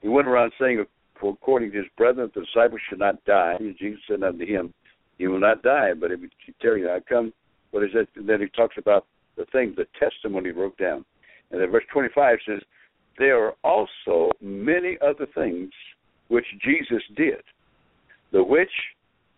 [0.00, 0.82] He went around saying,
[1.22, 3.58] according to his brethren, the disciples should not die.
[3.78, 4.72] Jesus said unto him,
[5.18, 6.30] You will not die, but if you
[6.62, 7.34] tarry, I come.
[7.72, 8.08] What is it?
[8.16, 9.04] And then he talks about
[9.36, 11.04] the things, the testimony wrote down.
[11.50, 12.60] And then verse 25 says,
[13.18, 15.70] There are also many other things
[16.28, 17.42] which Jesus did,
[18.32, 18.70] the which,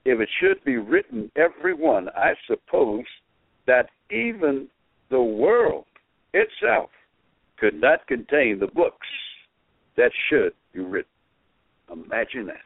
[0.05, 3.05] if it should be written every one, I suppose
[3.67, 4.69] that even
[5.11, 5.85] the world
[6.33, 6.91] itself
[7.59, 9.07] could not contain the books
[9.97, 11.11] that should be written.
[11.93, 12.63] Imagine that.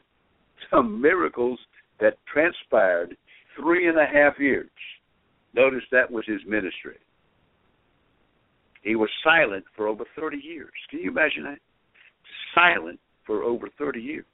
[0.70, 1.58] Some miracles
[2.00, 3.16] that transpired
[3.56, 4.70] three and a half years.
[5.54, 6.96] Notice that was his ministry.
[8.82, 10.72] He was silent for over 30 years.
[10.90, 11.58] Can you imagine that?
[12.54, 14.24] Silent for over 30 years.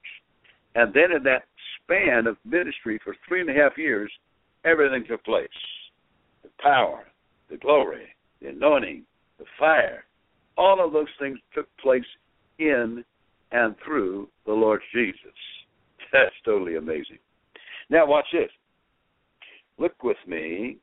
[0.74, 1.44] And then in that
[1.82, 4.10] span of ministry for three and a half years,
[4.64, 5.48] everything took place
[6.42, 7.04] the power,
[7.50, 8.06] the glory,
[8.40, 9.02] the anointing,
[9.38, 10.04] the fire.
[10.56, 12.04] All of those things took place
[12.58, 13.04] in
[13.52, 15.18] and through the Lord Jesus.
[16.12, 17.18] That's totally amazing.
[17.90, 18.50] Now, watch this.
[19.78, 20.76] Look with me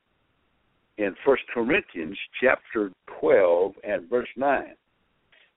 [0.98, 2.90] in First Corinthians chapter
[3.20, 4.74] 12 and verse 9.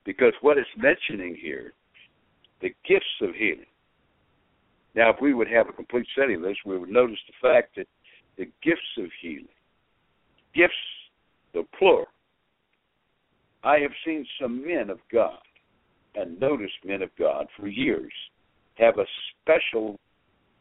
[0.04, 1.72] Because what it's mentioning here,
[2.60, 3.66] the gifts of healing.
[4.94, 7.76] Now, if we would have a complete study of this, we would notice the fact
[7.76, 7.86] that
[8.36, 9.48] the gifts of healing,
[10.54, 10.74] gifts,
[11.54, 12.06] the plural.
[13.62, 15.38] I have seen some men of God,
[16.14, 18.12] and noticed men of God for years,
[18.76, 19.04] have a
[19.42, 19.98] special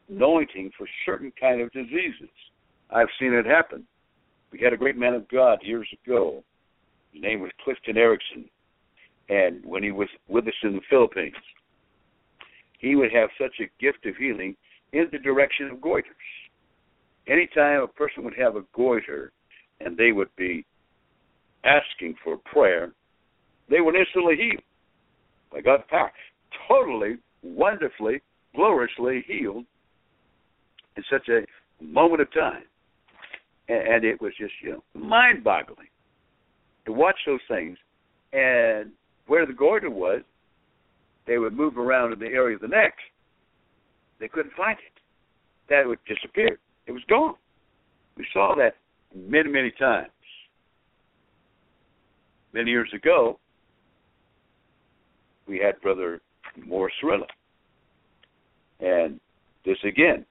[0.09, 2.29] anointing for certain kind of diseases.
[2.91, 3.85] I've seen it happen.
[4.51, 6.43] We had a great man of God years ago.
[7.13, 8.49] His name was Clifton Erickson.
[9.29, 11.35] And when he was with us in the Philippines,
[12.79, 14.55] he would have such a gift of healing
[14.91, 16.03] in the direction of goiters.
[17.27, 19.31] Anytime a person would have a goiter
[19.79, 20.65] and they would be
[21.63, 22.91] asking for prayer,
[23.69, 24.59] they would instantly heal
[25.51, 26.11] by God's power.
[26.67, 28.21] Totally, wonderfully,
[28.55, 29.65] gloriously healed
[30.97, 31.45] in such a
[31.83, 32.63] moment of time
[33.69, 35.87] and it was just you know mind-boggling
[36.85, 37.77] to watch those things.
[38.33, 38.91] And
[39.27, 40.21] where the goiter was,
[41.29, 42.95] they would move around in the area of the neck.
[44.19, 44.99] They couldn't find it.
[45.69, 46.57] That would disappear.
[46.87, 47.35] It was gone.
[48.17, 48.73] We saw that
[49.15, 50.09] many, many times.
[52.51, 53.39] Many years ago,
[55.47, 56.19] we had Brother
[56.65, 57.27] Morris Cerullo.
[58.79, 59.19] And
[59.65, 60.25] this again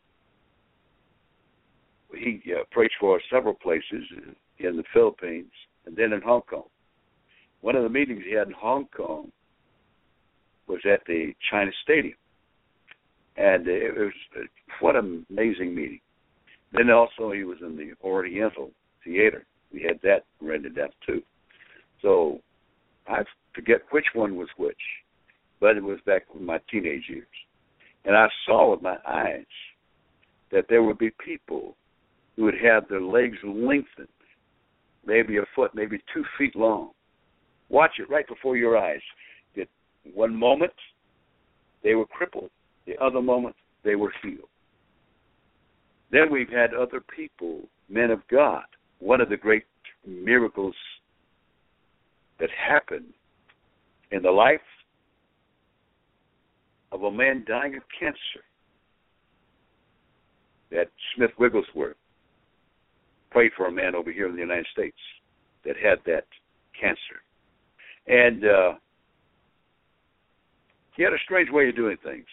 [2.17, 4.03] he uh, preached for several places
[4.59, 5.53] in the Philippines
[5.87, 6.65] and then in Hong Kong.
[7.61, 9.31] One of the meetings he had in Hong Kong
[10.69, 12.17] was at the China Stadium,
[13.37, 14.13] and it was
[14.81, 16.01] what an amazing meeting.
[16.73, 18.71] Then also he was in the Oriental
[19.05, 19.47] Theater.
[19.73, 21.23] We had that rented out too.
[22.03, 22.41] So
[23.09, 23.23] I
[23.55, 24.77] forget which one was which,
[25.61, 27.27] but it was back in my teenage years,
[28.05, 29.45] and I saw with my eyes
[30.53, 31.77] that there would be people
[32.37, 34.09] who would have their legs lengthened,
[35.07, 36.91] maybe a foot, maybe two feet long.
[37.69, 39.01] Watch it right before your eyes.
[40.19, 40.73] One moment
[41.85, 42.51] they were crippled,
[42.87, 43.55] the other moment
[43.85, 44.49] they were healed.
[46.11, 48.65] Then we've had other people, men of God.
[48.99, 49.63] One of the great
[50.05, 50.75] miracles
[52.41, 53.13] that happened
[54.11, 54.61] in the life
[56.91, 58.43] of a man dying of cancer
[60.73, 61.97] that Smith Wigglesworth
[63.31, 64.99] prayed for a man over here in the United States
[65.65, 66.25] that had that
[66.81, 67.23] cancer.
[68.09, 68.73] And uh,
[70.99, 72.27] he had a strange way of doing things.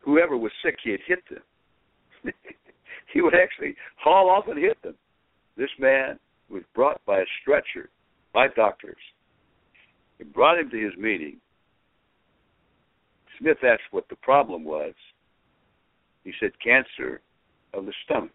[0.00, 2.32] Whoever was sick, he'd hit them.
[3.12, 4.94] he would actually haul off and hit them.
[5.56, 7.90] This man was brought by a stretcher
[8.32, 8.96] by doctors.
[10.18, 11.38] He brought him to his meeting.
[13.40, 14.94] Smith asked what the problem was.
[16.22, 17.20] He said, cancer
[17.74, 18.30] of the stomach.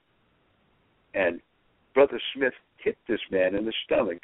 [1.13, 1.39] And
[1.93, 2.53] Brother Smith
[2.83, 4.21] hit this man in the stomach,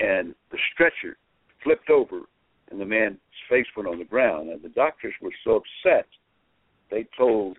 [0.00, 1.16] and the stretcher
[1.62, 2.22] flipped over,
[2.70, 4.50] and the man's face went on the ground.
[4.50, 6.06] And the doctors were so upset,
[6.90, 7.56] they told,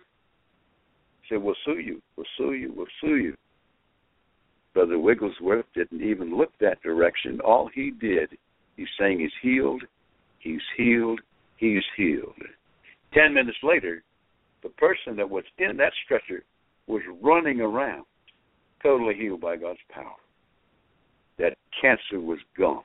[1.28, 2.02] said, "We'll sue you.
[2.16, 2.72] We'll sue you.
[2.72, 3.36] We'll sue you."
[4.72, 7.40] Brother Wigglesworth didn't even look that direction.
[7.40, 8.38] All he did,
[8.76, 9.82] he's saying he's healed,
[10.38, 11.20] he's healed,
[11.56, 12.36] he's healed.
[13.12, 14.02] Ten minutes later,
[14.62, 16.44] the person that was in that stretcher
[16.86, 18.04] was running around
[18.82, 20.16] totally healed by God's power.
[21.38, 22.84] That cancer was gone.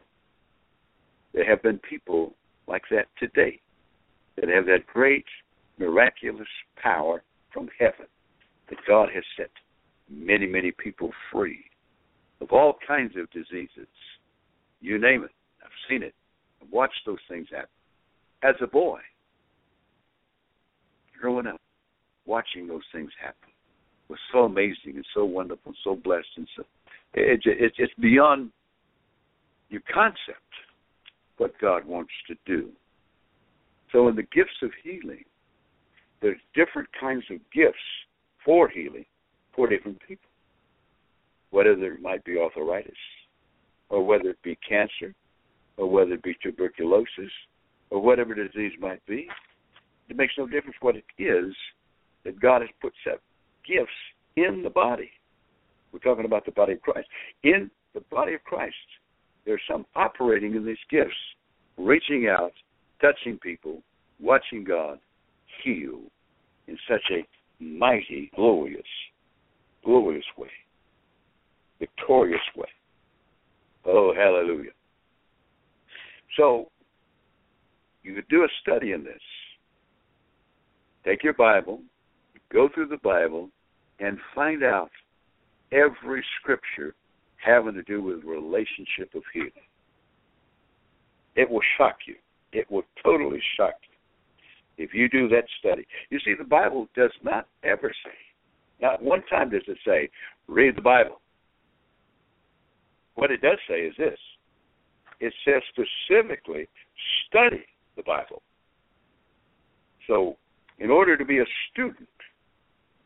[1.36, 2.34] There have been people
[2.66, 3.60] like that today
[4.38, 5.26] that have that great
[5.78, 6.48] miraculous
[6.82, 7.24] power
[7.54, 8.06] from heaven
[8.70, 9.52] that God has set
[10.10, 11.66] many, many people free
[12.40, 13.88] of all kinds of diseases.
[14.80, 15.32] You name it.
[15.62, 16.14] I've seen it.
[16.62, 17.68] I've watched those things happen.
[18.42, 19.00] As a boy,
[21.20, 21.60] growing up,
[22.26, 23.50] watching those things happen
[24.08, 26.64] was so amazing and so wonderful, and so blessed, and so
[27.14, 28.52] it, it, it's beyond
[29.70, 30.40] your concept
[31.38, 32.70] what God wants to do.
[33.92, 35.24] So, in the gifts of healing,
[36.22, 37.78] there's different kinds of gifts
[38.44, 39.06] for healing
[39.56, 40.30] for different people.
[41.52, 42.94] Whether it might be arthritis,
[43.90, 45.14] or whether it be cancer,
[45.78, 47.32] or whether it be tuberculosis,
[47.90, 49.28] or whatever disease might be,
[50.10, 51.54] it makes no difference what it is
[52.24, 53.20] that God has put set
[53.66, 53.92] gifts
[54.36, 55.12] in the body.
[55.92, 57.08] We're talking about the body of Christ.
[57.44, 58.76] In the body of Christ,
[59.46, 61.16] there's some operating in these gifts,
[61.78, 62.54] reaching out,
[63.02, 63.82] touching people,
[64.20, 65.00] watching God
[65.64, 66.00] heal
[66.68, 67.26] in such a
[67.64, 68.82] mighty, glorious,
[69.84, 70.50] glorious way,
[71.80, 72.68] victorious way.
[73.86, 74.72] Oh, hallelujah.
[76.38, 76.70] So,
[78.04, 79.22] you could do a study in this.
[81.06, 81.82] Take your Bible,
[82.52, 83.50] go through the Bible,
[84.00, 84.90] and find out
[85.72, 86.96] every scripture
[87.46, 89.52] having to do with relationship of healing.
[91.36, 92.16] It will shock you.
[92.52, 95.86] It will totally shock you if you do that study.
[96.10, 98.12] You see, the Bible does not ever say,
[98.82, 100.10] not one time does it say,
[100.48, 101.22] read the Bible.
[103.16, 104.20] What it does say is this
[105.22, 106.68] it says specifically,
[107.28, 107.66] study
[107.96, 108.42] the Bible.
[110.08, 110.36] So,
[110.78, 112.10] in order to be a student,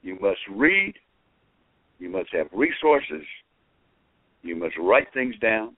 [0.01, 0.95] you must read,
[1.99, 3.23] you must have resources,
[4.41, 5.75] you must write things down,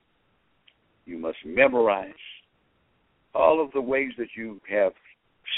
[1.04, 2.12] you must memorize.
[3.34, 4.92] All of the ways that you have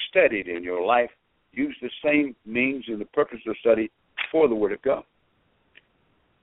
[0.08, 1.10] studied in your life,
[1.52, 3.90] use the same means and the purpose of study
[4.30, 5.04] for the Word of God.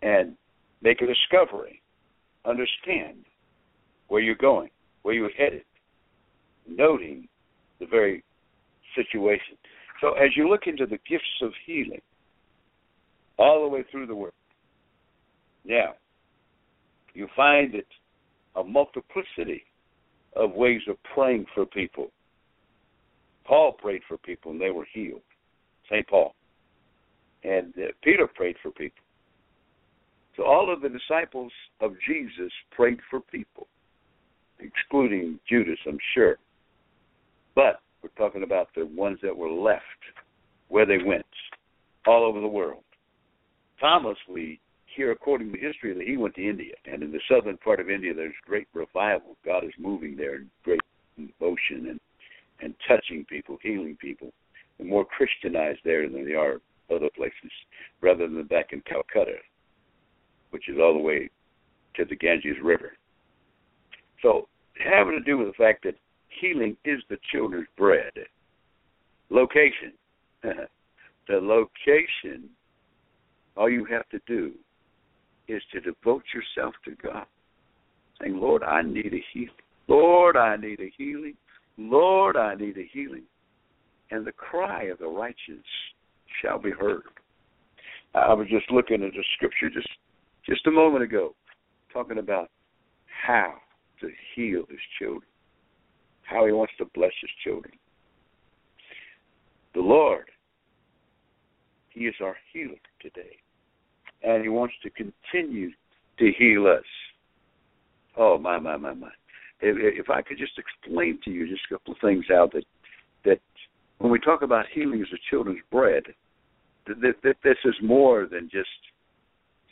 [0.02, 0.36] And
[0.82, 1.82] make a discovery.
[2.46, 3.26] Understand
[4.08, 4.70] where you're going,
[5.04, 5.64] where you're headed,
[6.68, 7.28] noting
[7.80, 8.24] the very
[8.96, 9.58] situation.
[10.02, 12.02] So as you look into the gifts of healing,
[13.38, 14.34] all the way through the Word,
[15.66, 15.94] now
[17.14, 17.88] you find it
[18.56, 19.64] a multiplicity
[20.36, 22.12] of ways of praying for people.
[23.46, 25.22] Paul prayed for people and they were healed.
[25.90, 26.08] St.
[26.08, 26.34] Paul.
[27.44, 29.04] And uh, Peter prayed for people.
[30.38, 31.52] So all of the disciples
[31.82, 33.68] of Jesus prayed for people,
[34.60, 36.38] excluding Judas, I'm sure.
[37.56, 39.84] But we're talking about the ones that were left,
[40.70, 41.26] where they went,
[42.08, 42.84] all over the world.
[43.80, 44.60] Thomas, we
[44.96, 47.90] hear according to history that he went to India, and in the southern part of
[47.90, 49.38] India, there's great revival.
[49.46, 50.82] God is moving there great
[51.18, 52.00] devotion and
[52.62, 54.32] and touching people, healing people.
[54.78, 56.62] They're more Christianized there than they are
[56.94, 57.52] other places,
[58.02, 59.38] rather than back in Calcutta,
[60.52, 61.30] which is all the way
[61.96, 62.94] to the Ganges River.
[64.22, 65.96] So, having to do with the fact that
[66.40, 68.12] healing is the children's bread.
[69.30, 69.94] Location.
[70.44, 70.68] the
[71.30, 72.50] location,
[73.56, 74.52] all you have to do
[75.48, 77.26] is to devote yourself to God.
[78.22, 79.50] Saying, Lord, I need a healing.
[79.88, 81.36] Lord, I need a healing.
[81.78, 83.24] Lord, I need a healing.
[84.12, 85.66] And the cry of the righteous
[86.42, 87.04] shall be heard.
[88.14, 89.88] I was just looking at a scripture just
[90.46, 91.36] just a moment ago,
[91.94, 92.50] talking about
[93.06, 93.54] how
[94.02, 95.22] to heal his children,
[96.24, 97.74] how he wants to bless his children.
[99.76, 100.26] The Lord,
[101.90, 103.41] he is our healer today
[104.24, 105.72] and He wants to continue
[106.20, 106.86] to heal us.
[108.18, 109.10] Oh my my my my!
[109.62, 112.66] If, if I could just explain to you just a couple of things out that
[113.26, 113.40] that
[114.00, 116.04] when we talk about healing as a children's bread,
[116.88, 118.70] that, that this is more than just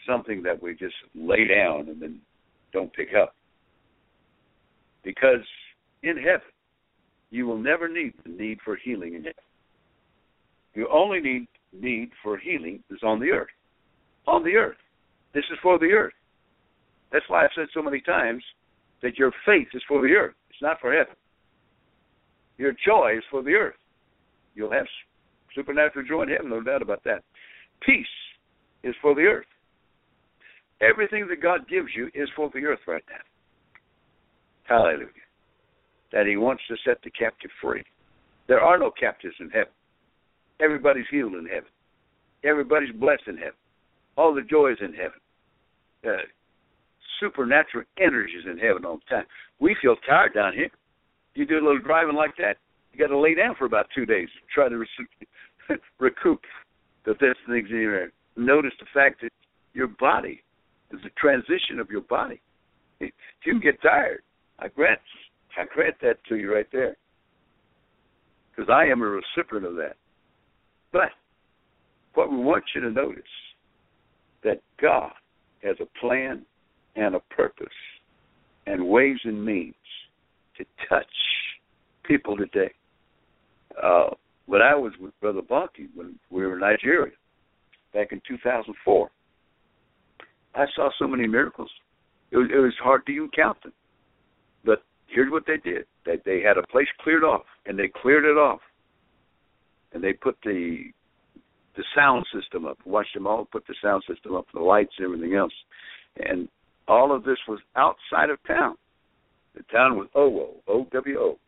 [0.08, 2.20] something that we just lay down and then
[2.72, 3.36] don't pick up.
[5.04, 5.46] Because
[6.04, 6.42] in heaven,
[7.32, 9.34] you will never need the need for healing in heaven.
[10.76, 13.50] You only need need for healing is on the earth
[14.28, 14.78] on the earth.
[15.34, 16.14] This is for the earth.
[17.12, 18.44] That's why I've said so many times
[19.02, 20.36] that your faith is for the earth.
[20.50, 21.16] It's not for heaven.
[22.58, 23.76] Your joy is for the earth.
[24.54, 24.86] You'll have
[25.56, 27.24] supernatural joy in heaven, no doubt about that.
[27.82, 28.06] Peace
[28.84, 29.46] is for the earth.
[30.82, 34.76] Everything that God gives you is for the earth right now.
[34.76, 35.08] Hallelujah.
[36.12, 37.84] That He wants to set the captive free.
[38.48, 39.74] There are no captives in heaven.
[40.62, 41.70] Everybody's healed in heaven.
[42.44, 43.59] Everybody's blessed in heaven
[44.20, 45.20] all the joys in heaven.
[46.06, 46.24] uh,
[47.20, 49.26] supernatural energies in heaven all the time.
[49.60, 50.70] We feel tired down here.
[51.36, 52.58] You do a little driving like that,
[52.94, 56.42] you got to lay down for about two days to try to re- recoup
[57.06, 58.12] the things in your.
[58.38, 59.32] Notice the fact that
[59.74, 60.42] your body
[60.92, 62.42] is a transition of your body.
[63.46, 64.22] You get tired,
[64.60, 65.00] I grant,
[65.58, 66.98] I grant that to you right there,
[68.52, 69.96] because I am a recipient of that.
[70.92, 71.10] But
[72.16, 73.24] what we want you to notice
[74.44, 75.12] that God
[75.64, 76.46] has a plan
[76.96, 77.68] and a purpose
[78.66, 79.76] and ways and means
[80.58, 81.06] to touch
[82.04, 82.72] people today.
[83.82, 84.10] Uh,
[84.46, 87.14] when I was with Brother Bonnke, when we were in Nigeria
[87.94, 89.10] back in 2004,
[90.56, 91.70] I saw so many miracles.
[92.32, 93.74] It was, it was hard to even count them.
[94.66, 98.26] But here's what they did: they they had a place cleared off, and they cleared
[98.26, 98.60] it off,
[99.94, 100.86] and they put the
[101.80, 102.78] the sound system up.
[102.86, 105.54] Watched them all put the sound system up, the lights, everything else,
[106.18, 106.50] and
[106.90, 108.76] all of this was outside of town.
[109.56, 111.40] The town was Owo, O W O,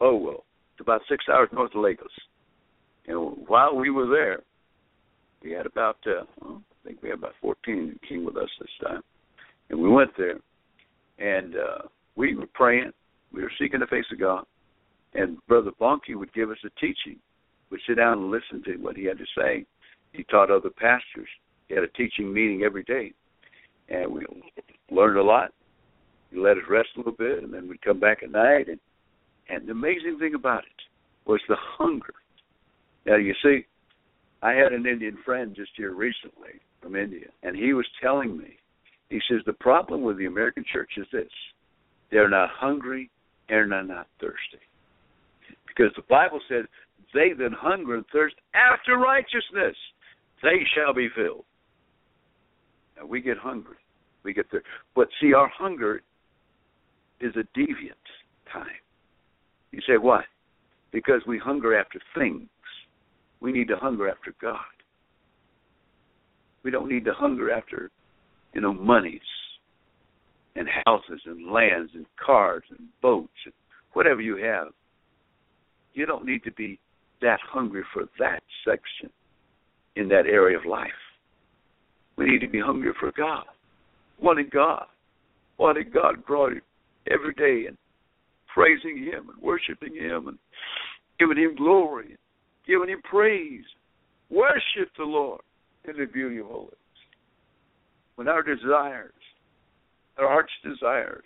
[0.00, 0.42] Owo.
[0.72, 2.08] It's about six hours north of Lagos.
[3.06, 4.40] And while we were there,
[5.40, 8.48] we had about, uh, well, I think we had about 14 who came with us
[8.60, 9.02] this time.
[9.68, 10.40] And we went there,
[11.20, 11.82] and uh,
[12.16, 12.90] we were praying.
[13.32, 14.46] We were seeking the face of God.
[15.14, 17.20] And Brother Bonnke would give us a teaching.
[17.70, 19.64] We'd sit down and listen to what he had to say.
[20.12, 21.28] He taught other pastors.
[21.68, 23.12] He had a teaching meeting every day.
[23.88, 24.24] And we
[24.90, 25.52] learned a lot.
[26.30, 28.68] He let us rest a little bit, and then we'd come back at night.
[28.68, 28.80] And,
[29.48, 32.14] and the amazing thing about it was the hunger.
[33.06, 33.66] Now, you see,
[34.42, 38.56] I had an Indian friend just here recently from India, and he was telling me,
[39.08, 41.30] he says, the problem with the American church is this
[42.10, 43.10] they're not hungry
[43.48, 44.64] and they're not thirsty.
[45.66, 46.64] Because the Bible says,
[47.14, 49.76] they that hunger and thirst after righteousness,
[50.42, 51.44] they shall be filled.
[52.96, 53.76] Now, we get hungry.
[54.22, 54.62] We get there.
[54.94, 56.02] But see, our hunger
[57.20, 57.92] is a deviant
[58.52, 58.66] time.
[59.72, 60.22] You say, why?
[60.92, 62.48] Because we hunger after things.
[63.40, 64.58] We need to hunger after God.
[66.62, 67.90] We don't need to hunger after,
[68.52, 69.20] you know, monies
[70.56, 73.54] and houses and lands and cars and boats and
[73.92, 74.68] whatever you have.
[75.94, 76.78] You don't need to be
[77.22, 79.10] that hungry for that section
[79.96, 80.90] in that area of life.
[82.16, 83.44] We need to be hungry for God,
[84.20, 84.86] wanting God,
[85.58, 86.60] wanting God growing
[87.10, 87.76] every day and
[88.52, 90.38] praising Him and worshiping Him and
[91.18, 92.18] giving Him glory, and
[92.66, 93.64] giving Him praise.
[94.30, 95.40] Worship the Lord
[95.88, 96.74] in the beauty of holiness.
[98.16, 99.12] When our desires,
[100.18, 101.24] our heart's desires,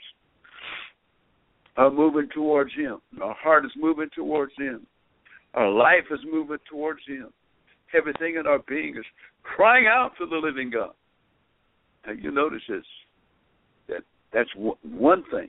[1.77, 4.87] are moving towards Him, our heart is moving towards Him,
[5.55, 7.29] our life is moving towards Him,
[7.97, 9.05] everything in our being is
[9.43, 10.93] crying out for the living God.
[12.07, 12.85] Now you notice this,
[13.89, 14.03] that
[14.33, 15.49] that's one thing.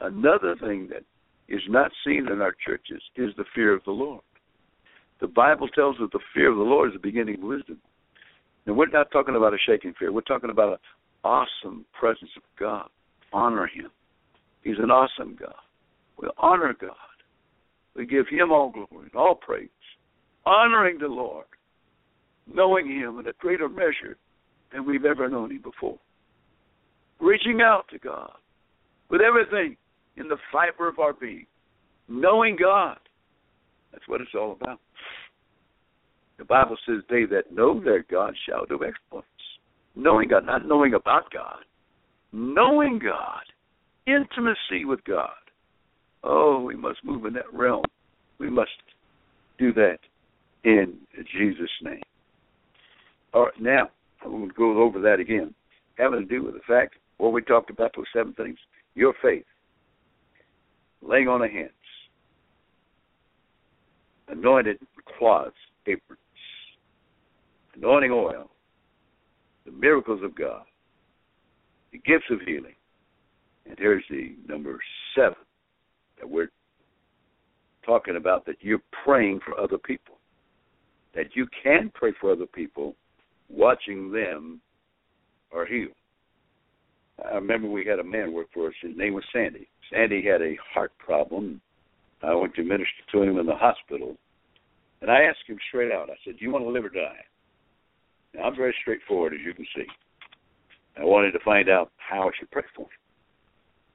[0.00, 1.04] Another thing that
[1.48, 4.22] is not seen in our churches is the fear of the Lord.
[5.20, 7.78] The Bible tells us the fear of the Lord is the beginning of wisdom.
[8.66, 10.12] And we're not talking about a shaking fear.
[10.12, 10.78] We're talking about an
[11.22, 12.88] awesome presence of God.
[13.32, 13.90] Honor Him.
[14.62, 15.54] He's an awesome God.
[16.20, 16.90] We honor God.
[17.96, 19.68] We give Him all glory and all praise.
[20.46, 21.46] Honoring the Lord.
[22.52, 24.16] Knowing Him in a greater measure
[24.72, 25.98] than we've ever known Him before.
[27.20, 28.32] Reaching out to God
[29.10, 29.76] with everything
[30.16, 31.46] in the fiber of our being.
[32.08, 32.98] Knowing God.
[33.92, 34.80] That's what it's all about.
[36.38, 39.26] The Bible says, They that know their God shall do exploits.
[39.94, 41.64] Knowing God, not knowing about God.
[42.32, 43.42] Knowing God.
[44.06, 45.30] Intimacy with God.
[46.24, 47.84] Oh, we must move in that realm.
[48.38, 48.70] We must
[49.58, 49.98] do that
[50.64, 50.98] in
[51.36, 52.00] Jesus' name.
[53.34, 53.90] All right, now,
[54.24, 55.54] I'm going to go over that again.
[55.98, 58.56] Having to do with the fact, what we talked about, those seven things.
[58.94, 59.44] Your faith,
[61.02, 61.70] laying on of hands,
[64.28, 64.78] anointed
[65.18, 65.52] cloths,
[65.86, 66.20] aprons,
[67.76, 68.50] anointing oil,
[69.66, 70.62] the miracles of God,
[71.92, 72.74] the gifts of healing.
[73.66, 74.78] And here's the number
[75.14, 75.43] seven
[76.24, 76.48] that we're
[77.84, 80.16] talking about that you're praying for other people.
[81.14, 82.96] That you can pray for other people
[83.50, 84.60] watching them
[85.52, 85.92] are healed.
[87.24, 88.74] I remember we had a man work for us.
[88.82, 89.68] His name was Sandy.
[89.92, 91.60] Sandy had a heart problem.
[92.22, 94.16] I went to minister to him in the hospital,
[95.02, 96.08] and I asked him straight out.
[96.08, 97.24] I said, "Do you want to live or die?"
[98.32, 99.86] Now, I'm very straightforward, as you can see.
[100.96, 102.98] I wanted to find out how I should pray for him.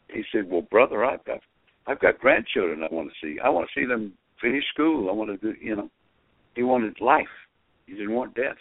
[0.10, 1.42] He said, "Well, brother, I've got
[1.90, 3.40] I've got grandchildren I want to see.
[3.40, 5.10] I want to see them finish school.
[5.10, 5.90] I want to do, you know."
[6.56, 7.28] He wanted life.
[7.86, 8.58] He didn't want death.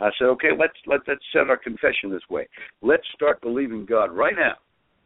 [0.00, 2.48] I said, okay, let's let let's set our confession this way.
[2.80, 4.54] Let's start believing God right now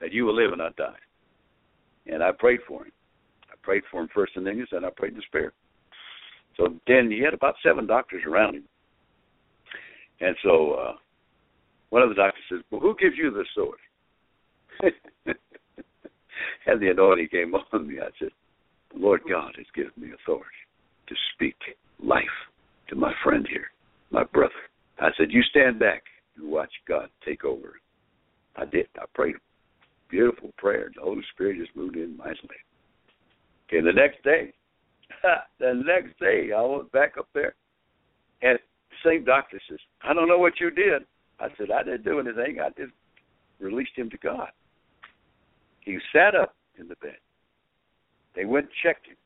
[0.00, 0.94] that you will live and not die.
[2.06, 2.92] And I prayed for him.
[3.50, 5.54] I prayed for him first in English, and I prayed in the Spirit.
[6.56, 8.64] So then he had about seven doctors around him.
[10.20, 10.92] And so uh,
[11.90, 13.78] one of the doctors says, Well, who gives you the sword?
[16.66, 17.98] and the anointing came on me.
[18.00, 18.30] I said,
[18.92, 20.48] The Lord God has given me authority
[21.08, 21.56] to speak
[22.02, 22.24] life
[22.88, 23.66] to my friend here,
[24.10, 24.52] my brother.
[24.98, 26.02] I said, You stand back
[26.36, 27.74] and watch God take over.
[28.56, 28.86] I did.
[28.96, 29.36] I prayed.
[30.10, 30.90] Beautiful prayer.
[30.94, 32.56] The Holy Spirit just moved in mightily.
[33.68, 34.52] Okay, the next day,
[35.58, 37.54] the next day, I went back up there,
[38.42, 41.02] and the same doctor says, I don't know what you did.
[41.40, 42.58] I said, I didn't do anything.
[42.60, 42.92] I just
[43.58, 44.48] released him to God.
[45.84, 47.16] He sat up in the bed.
[48.34, 49.16] They went and checked him,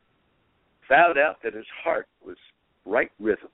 [0.88, 2.36] found out that his heart was
[2.84, 3.48] right rhythm.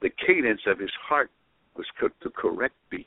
[0.00, 1.30] The cadence of his heart
[1.76, 3.06] was cooked the correct beats.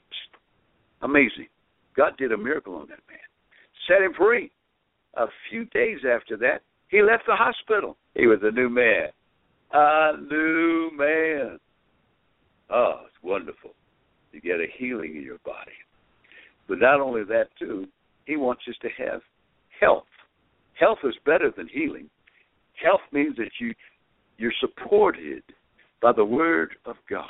[1.02, 1.48] Amazing.
[1.96, 3.18] God did a miracle on that man.
[3.88, 4.52] Set him free.
[5.16, 7.98] A few days after that, he left the hospital.
[8.14, 9.08] He was a new man.
[9.72, 11.60] A new man.
[12.70, 13.72] Oh, it's wonderful
[14.34, 15.72] to get a healing in your body.
[16.68, 17.88] But not only that, too,
[18.26, 19.22] he wants us to have
[19.80, 20.06] health.
[20.80, 22.10] Health is better than healing.
[22.84, 23.74] Health means that you
[24.38, 25.44] you're supported
[26.02, 27.30] by the word of God.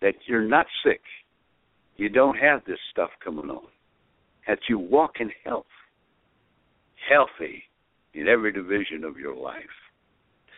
[0.00, 1.00] That you're not sick.
[1.96, 3.66] You don't have this stuff coming on.
[4.46, 5.66] That you walk in health.
[7.10, 7.64] Healthy
[8.14, 9.62] in every division of your life.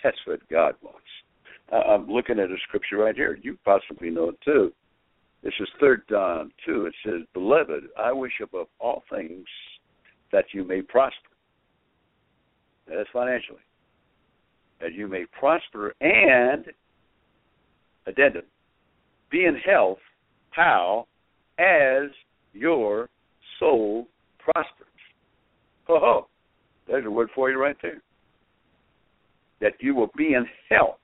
[0.02, 1.00] That's what God wants.
[1.72, 3.38] I'm looking at a scripture right here.
[3.40, 4.72] You possibly know it too.
[5.44, 6.86] This is third John two.
[6.86, 9.44] It says, Beloved, I wish above all things
[10.32, 11.28] that you may prosper.
[12.88, 13.60] That is financially.
[14.80, 16.64] That you may prosper and
[18.06, 18.44] addendum.
[19.30, 19.98] Be in health,
[20.50, 21.06] how?
[21.58, 22.10] As
[22.54, 23.10] your
[23.60, 24.88] soul prospers.
[25.86, 26.26] Ho ho.
[26.88, 28.00] there's a word for you right there.
[29.60, 30.98] That you will be in health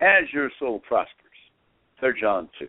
[0.00, 1.12] as your soul prospers.
[2.00, 2.66] Third John 2.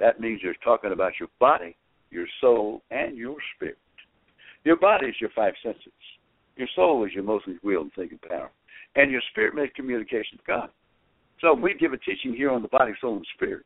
[0.00, 1.76] That means you're talking about your body,
[2.10, 3.78] your soul, and your spirit.
[4.64, 5.92] Your body is your five senses.
[6.56, 8.50] Your soul is your emotions, will, and thinking power.
[8.94, 10.70] And your spirit makes communication with God.
[11.40, 13.64] So we give a teaching here on the body, soul, and spirit,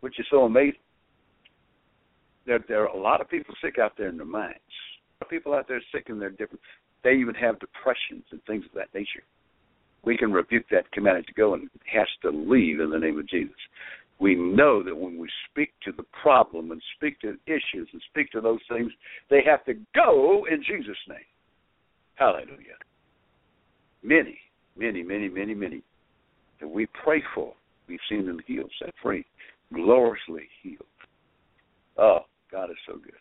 [0.00, 0.80] which is so amazing.
[2.46, 4.58] There, there are a lot of people sick out there in their minds.
[5.28, 6.60] People out there sick in their different.
[7.04, 9.22] They even have depressions and things of that nature.
[10.02, 13.18] We can rebuke that, command to go, and it has to leave in the name
[13.18, 13.54] of Jesus
[14.20, 18.30] we know that when we speak to the problem and speak to issues and speak
[18.30, 18.92] to those things,
[19.30, 21.18] they have to go in Jesus' name.
[22.16, 22.76] Hallelujah.
[24.02, 24.38] Many,
[24.76, 25.82] many, many, many, many
[26.60, 27.54] that we pray for,
[27.88, 29.24] we've seen them healed, set free,
[29.72, 30.84] gloriously healed.
[31.96, 32.20] Oh,
[32.52, 33.14] God is so good.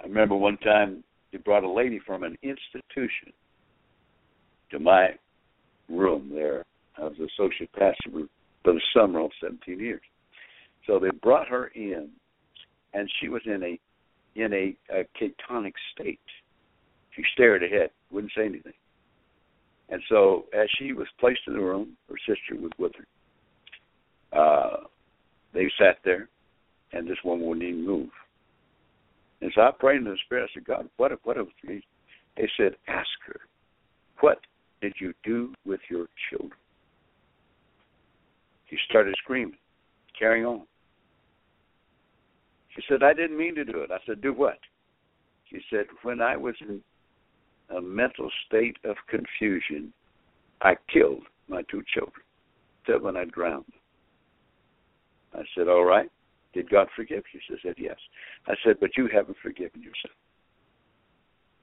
[0.00, 3.32] I remember one time they brought a lady from an institution
[4.70, 5.10] to my
[5.88, 6.64] room there.
[6.96, 8.10] I was associate pastor
[8.64, 10.02] the summer of 17 years.
[10.86, 12.08] So they brought her in,
[12.94, 13.78] and she was in a
[14.34, 15.04] in a, a
[15.94, 16.20] state.
[17.16, 18.72] She stared ahead, wouldn't say anything.
[19.88, 24.38] And so, as she was placed in the room, her sister was with her.
[24.38, 24.84] Uh,
[25.54, 26.28] they sat there,
[26.92, 28.10] and this woman wouldn't even move.
[29.40, 30.50] And so I prayed in the spirit.
[30.50, 31.46] I said, God, what if, what if?
[31.64, 33.40] They said, ask her,
[34.20, 34.38] what
[34.80, 36.52] did you do with your children?
[38.70, 39.56] She started screaming,
[40.18, 40.62] carrying on.
[42.74, 43.90] She said, I didn't mean to do it.
[43.90, 44.58] I said, Do what?
[45.50, 46.80] She said, When I was in
[47.76, 49.92] a mental state of confusion,
[50.62, 52.24] I killed my two children.
[52.86, 53.64] Said when I drowned
[55.34, 56.10] I said, All right.
[56.54, 57.40] Did God forgive you?
[57.46, 57.96] She said, Yes.
[58.46, 60.14] I said, But you haven't forgiven yourself.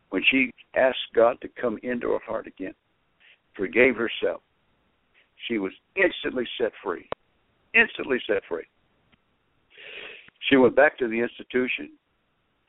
[0.09, 2.75] When she asked God to come into her heart again,
[3.55, 4.41] forgave herself,
[5.47, 7.07] she was instantly set free.
[7.73, 8.65] Instantly set free.
[10.49, 11.91] She went back to the institution,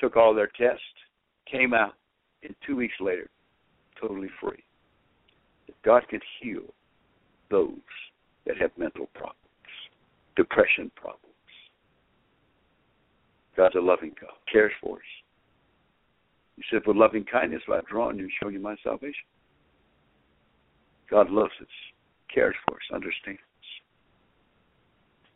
[0.01, 0.83] took all their tests,
[1.51, 1.95] came out,
[2.43, 3.29] and two weeks later,
[4.01, 4.63] totally free.
[5.85, 6.63] God can heal
[7.51, 7.71] those
[8.47, 9.37] that have mental problems,
[10.37, 11.23] depression problems.
[13.57, 15.03] God's a loving God, cares for us.
[16.57, 19.25] He said, For loving kindness I've drawn you and shown you my salvation.
[21.11, 21.67] God loves us
[22.33, 23.41] cares for us, understands.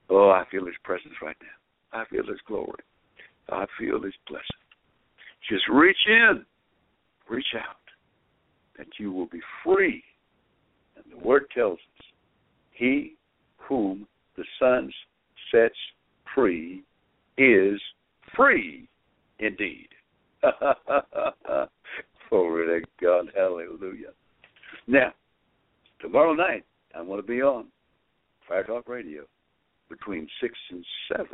[0.09, 2.01] Oh, I feel His presence right now.
[2.01, 2.83] I feel His glory.
[3.49, 4.45] I feel His blessing.
[5.49, 6.45] Just reach in,
[7.29, 7.77] reach out,
[8.77, 10.03] that you will be free.
[10.97, 12.07] And the Word tells us,
[12.73, 13.15] He
[13.57, 14.93] whom the Son
[15.53, 15.75] sets
[16.35, 16.83] free
[17.39, 17.81] is
[18.37, 18.89] free
[19.39, 19.89] indeed.
[22.29, 23.31] Glory to God.
[23.35, 24.13] Hallelujah.
[24.87, 25.13] Now,
[26.01, 26.65] tomorrow night,
[27.01, 27.67] I'm going to be on
[28.47, 29.23] Fire Talk Radio
[29.89, 30.85] between 6 and
[31.17, 31.29] 7.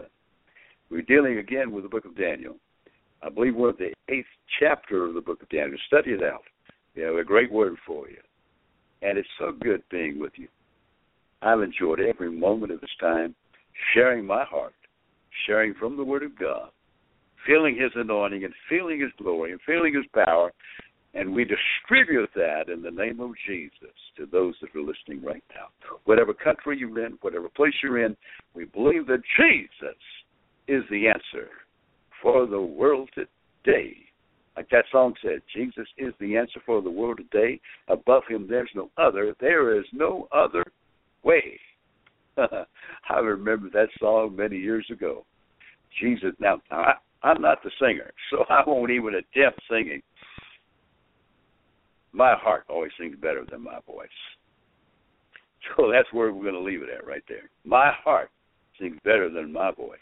[0.90, 2.54] We're dealing again with the book of Daniel.
[3.20, 4.26] I believe we're at the eighth
[4.60, 5.76] chapter of the book of Daniel.
[5.88, 6.42] Study it out.
[6.94, 8.18] We have a great word for you.
[9.02, 10.46] And it's so good being with you.
[11.42, 13.34] I've enjoyed every moment of this time
[13.92, 14.74] sharing my heart,
[15.46, 16.70] sharing from the Word of God,
[17.44, 20.52] feeling His anointing and feeling His glory and feeling His power.
[21.16, 25.42] And we distribute that in the name of Jesus to those that are listening right
[25.54, 25.68] now.
[26.04, 28.14] Whatever country you're in, whatever place you're in,
[28.54, 29.96] we believe that Jesus
[30.68, 31.48] is the answer
[32.20, 33.96] for the world today.
[34.56, 37.60] Like that song said, Jesus is the answer for the world today.
[37.88, 39.34] Above him, there's no other.
[39.40, 40.64] There is no other
[41.22, 41.58] way.
[42.36, 45.24] I remember that song many years ago.
[45.98, 46.32] Jesus.
[46.38, 46.92] Now, I,
[47.22, 50.02] I'm not the singer, so I won't even attempt singing.
[52.16, 54.08] My heart always sings better than my voice.
[55.76, 57.50] So that's where we're going to leave it at right there.
[57.62, 58.30] My heart
[58.80, 59.98] sings better than my voice,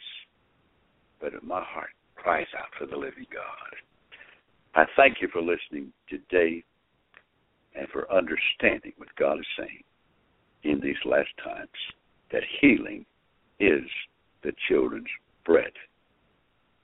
[1.21, 3.75] but my heart cries out for the living God.
[4.77, 6.63] I thank you for listening today
[7.75, 9.83] and for understanding what God is saying
[10.63, 11.69] in these last times
[12.31, 13.05] that healing
[13.59, 13.83] is
[14.45, 15.09] the children's
[15.45, 15.73] bread.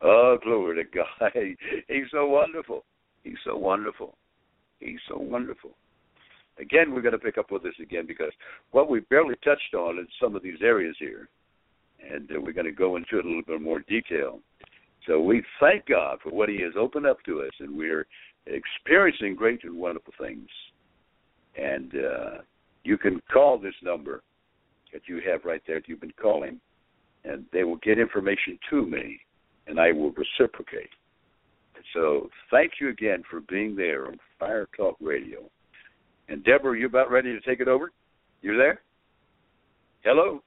[0.03, 1.33] Oh, glory to God.
[1.89, 2.85] He's so wonderful.
[3.23, 4.17] He's so wonderful.
[4.81, 5.71] He's so wonderful.
[6.59, 8.33] Again, we're going to pick up with this again because
[8.73, 11.29] what we barely touched on in some of these areas here,
[12.13, 14.41] and uh, we're going to go into it a little bit more detail.
[15.07, 18.07] So we thank God for what He has opened up to us, and we're
[18.47, 20.49] experiencing great and wonderful things.
[21.57, 22.39] And uh,
[22.85, 24.23] you can call this number
[24.93, 26.61] that you have right there that you've been calling,
[27.25, 29.21] and they will get information to me,
[29.67, 30.91] and I will reciprocate.
[31.95, 35.41] So thank you again for being there on Fire Talk Radio.
[36.29, 37.91] And Deborah, you about ready to take it over?
[38.43, 38.81] You're there?
[40.03, 40.43] Hello.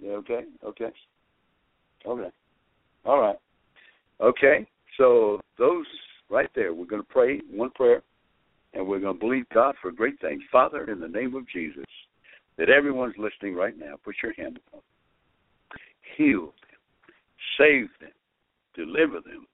[0.00, 0.90] Yeah, okay, okay.
[2.06, 2.30] Okay.
[3.04, 3.36] All right.
[4.20, 4.66] Okay.
[4.96, 5.86] So those
[6.30, 8.02] right there, we're going to pray one prayer,
[8.74, 10.42] and we're going to believe God for great things.
[10.50, 11.84] Father, in the name of Jesus,
[12.56, 14.80] that everyone's listening right now, put your hand upon.
[16.16, 16.52] Heal.
[17.58, 18.10] Save them.
[18.74, 19.46] Deliver them.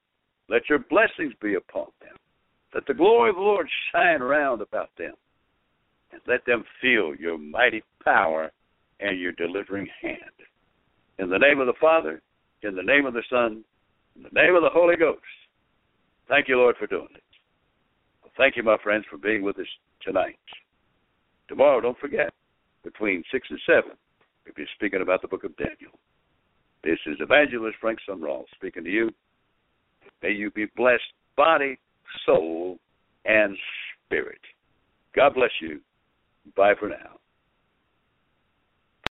[0.48, 2.16] Let your blessings be upon them.
[2.74, 5.14] Let the glory of the Lord shine around about them.
[6.12, 8.52] And let them feel your mighty power
[9.00, 10.18] and your delivering hand.
[11.18, 12.20] In the name of the Father,
[12.62, 13.64] in the name of the Son,
[14.16, 15.20] in the name of the Holy Ghost.
[16.28, 17.22] Thank you, Lord, for doing it.
[18.36, 19.66] Thank you, my friends, for being with us
[20.02, 20.38] tonight.
[21.48, 22.32] Tomorrow, don't forget,
[22.82, 23.82] between 6 and 7,
[24.44, 25.92] we'll be speaking about the book of Daniel.
[26.84, 29.10] This is Evangelist Frank Sumrall speaking to you.
[30.22, 31.02] May you be blessed,
[31.34, 31.78] body,
[32.26, 32.78] soul,
[33.24, 33.56] and
[34.06, 34.40] spirit.
[35.16, 35.80] God bless you.
[36.54, 37.18] Bye for now.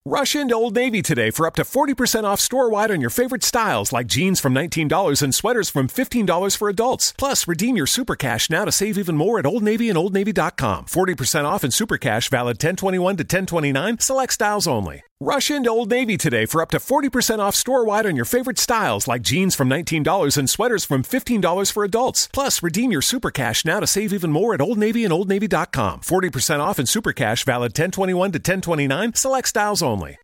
[0.04, 3.44] Rush into Old Navy today for up to 40% off store wide on your favorite
[3.44, 7.14] styles like jeans from $19 and sweaters from $15 for adults.
[7.16, 10.86] Plus, redeem your super cash now to save even more at Old Navy and OldNavy.com.
[10.86, 15.02] 40% off in super cash valid 1021 to 1029, select styles only.
[15.24, 18.58] Rush into Old Navy today for up to 40% off store wide on your favorite
[18.58, 22.28] styles like jeans from $19 and sweaters from $15 for adults.
[22.32, 26.00] Plus, redeem your super cash now to save even more at Old Navy and OldNavy.com.
[26.00, 30.18] 40% off in super cash valid 1021 to 1029, select styles only.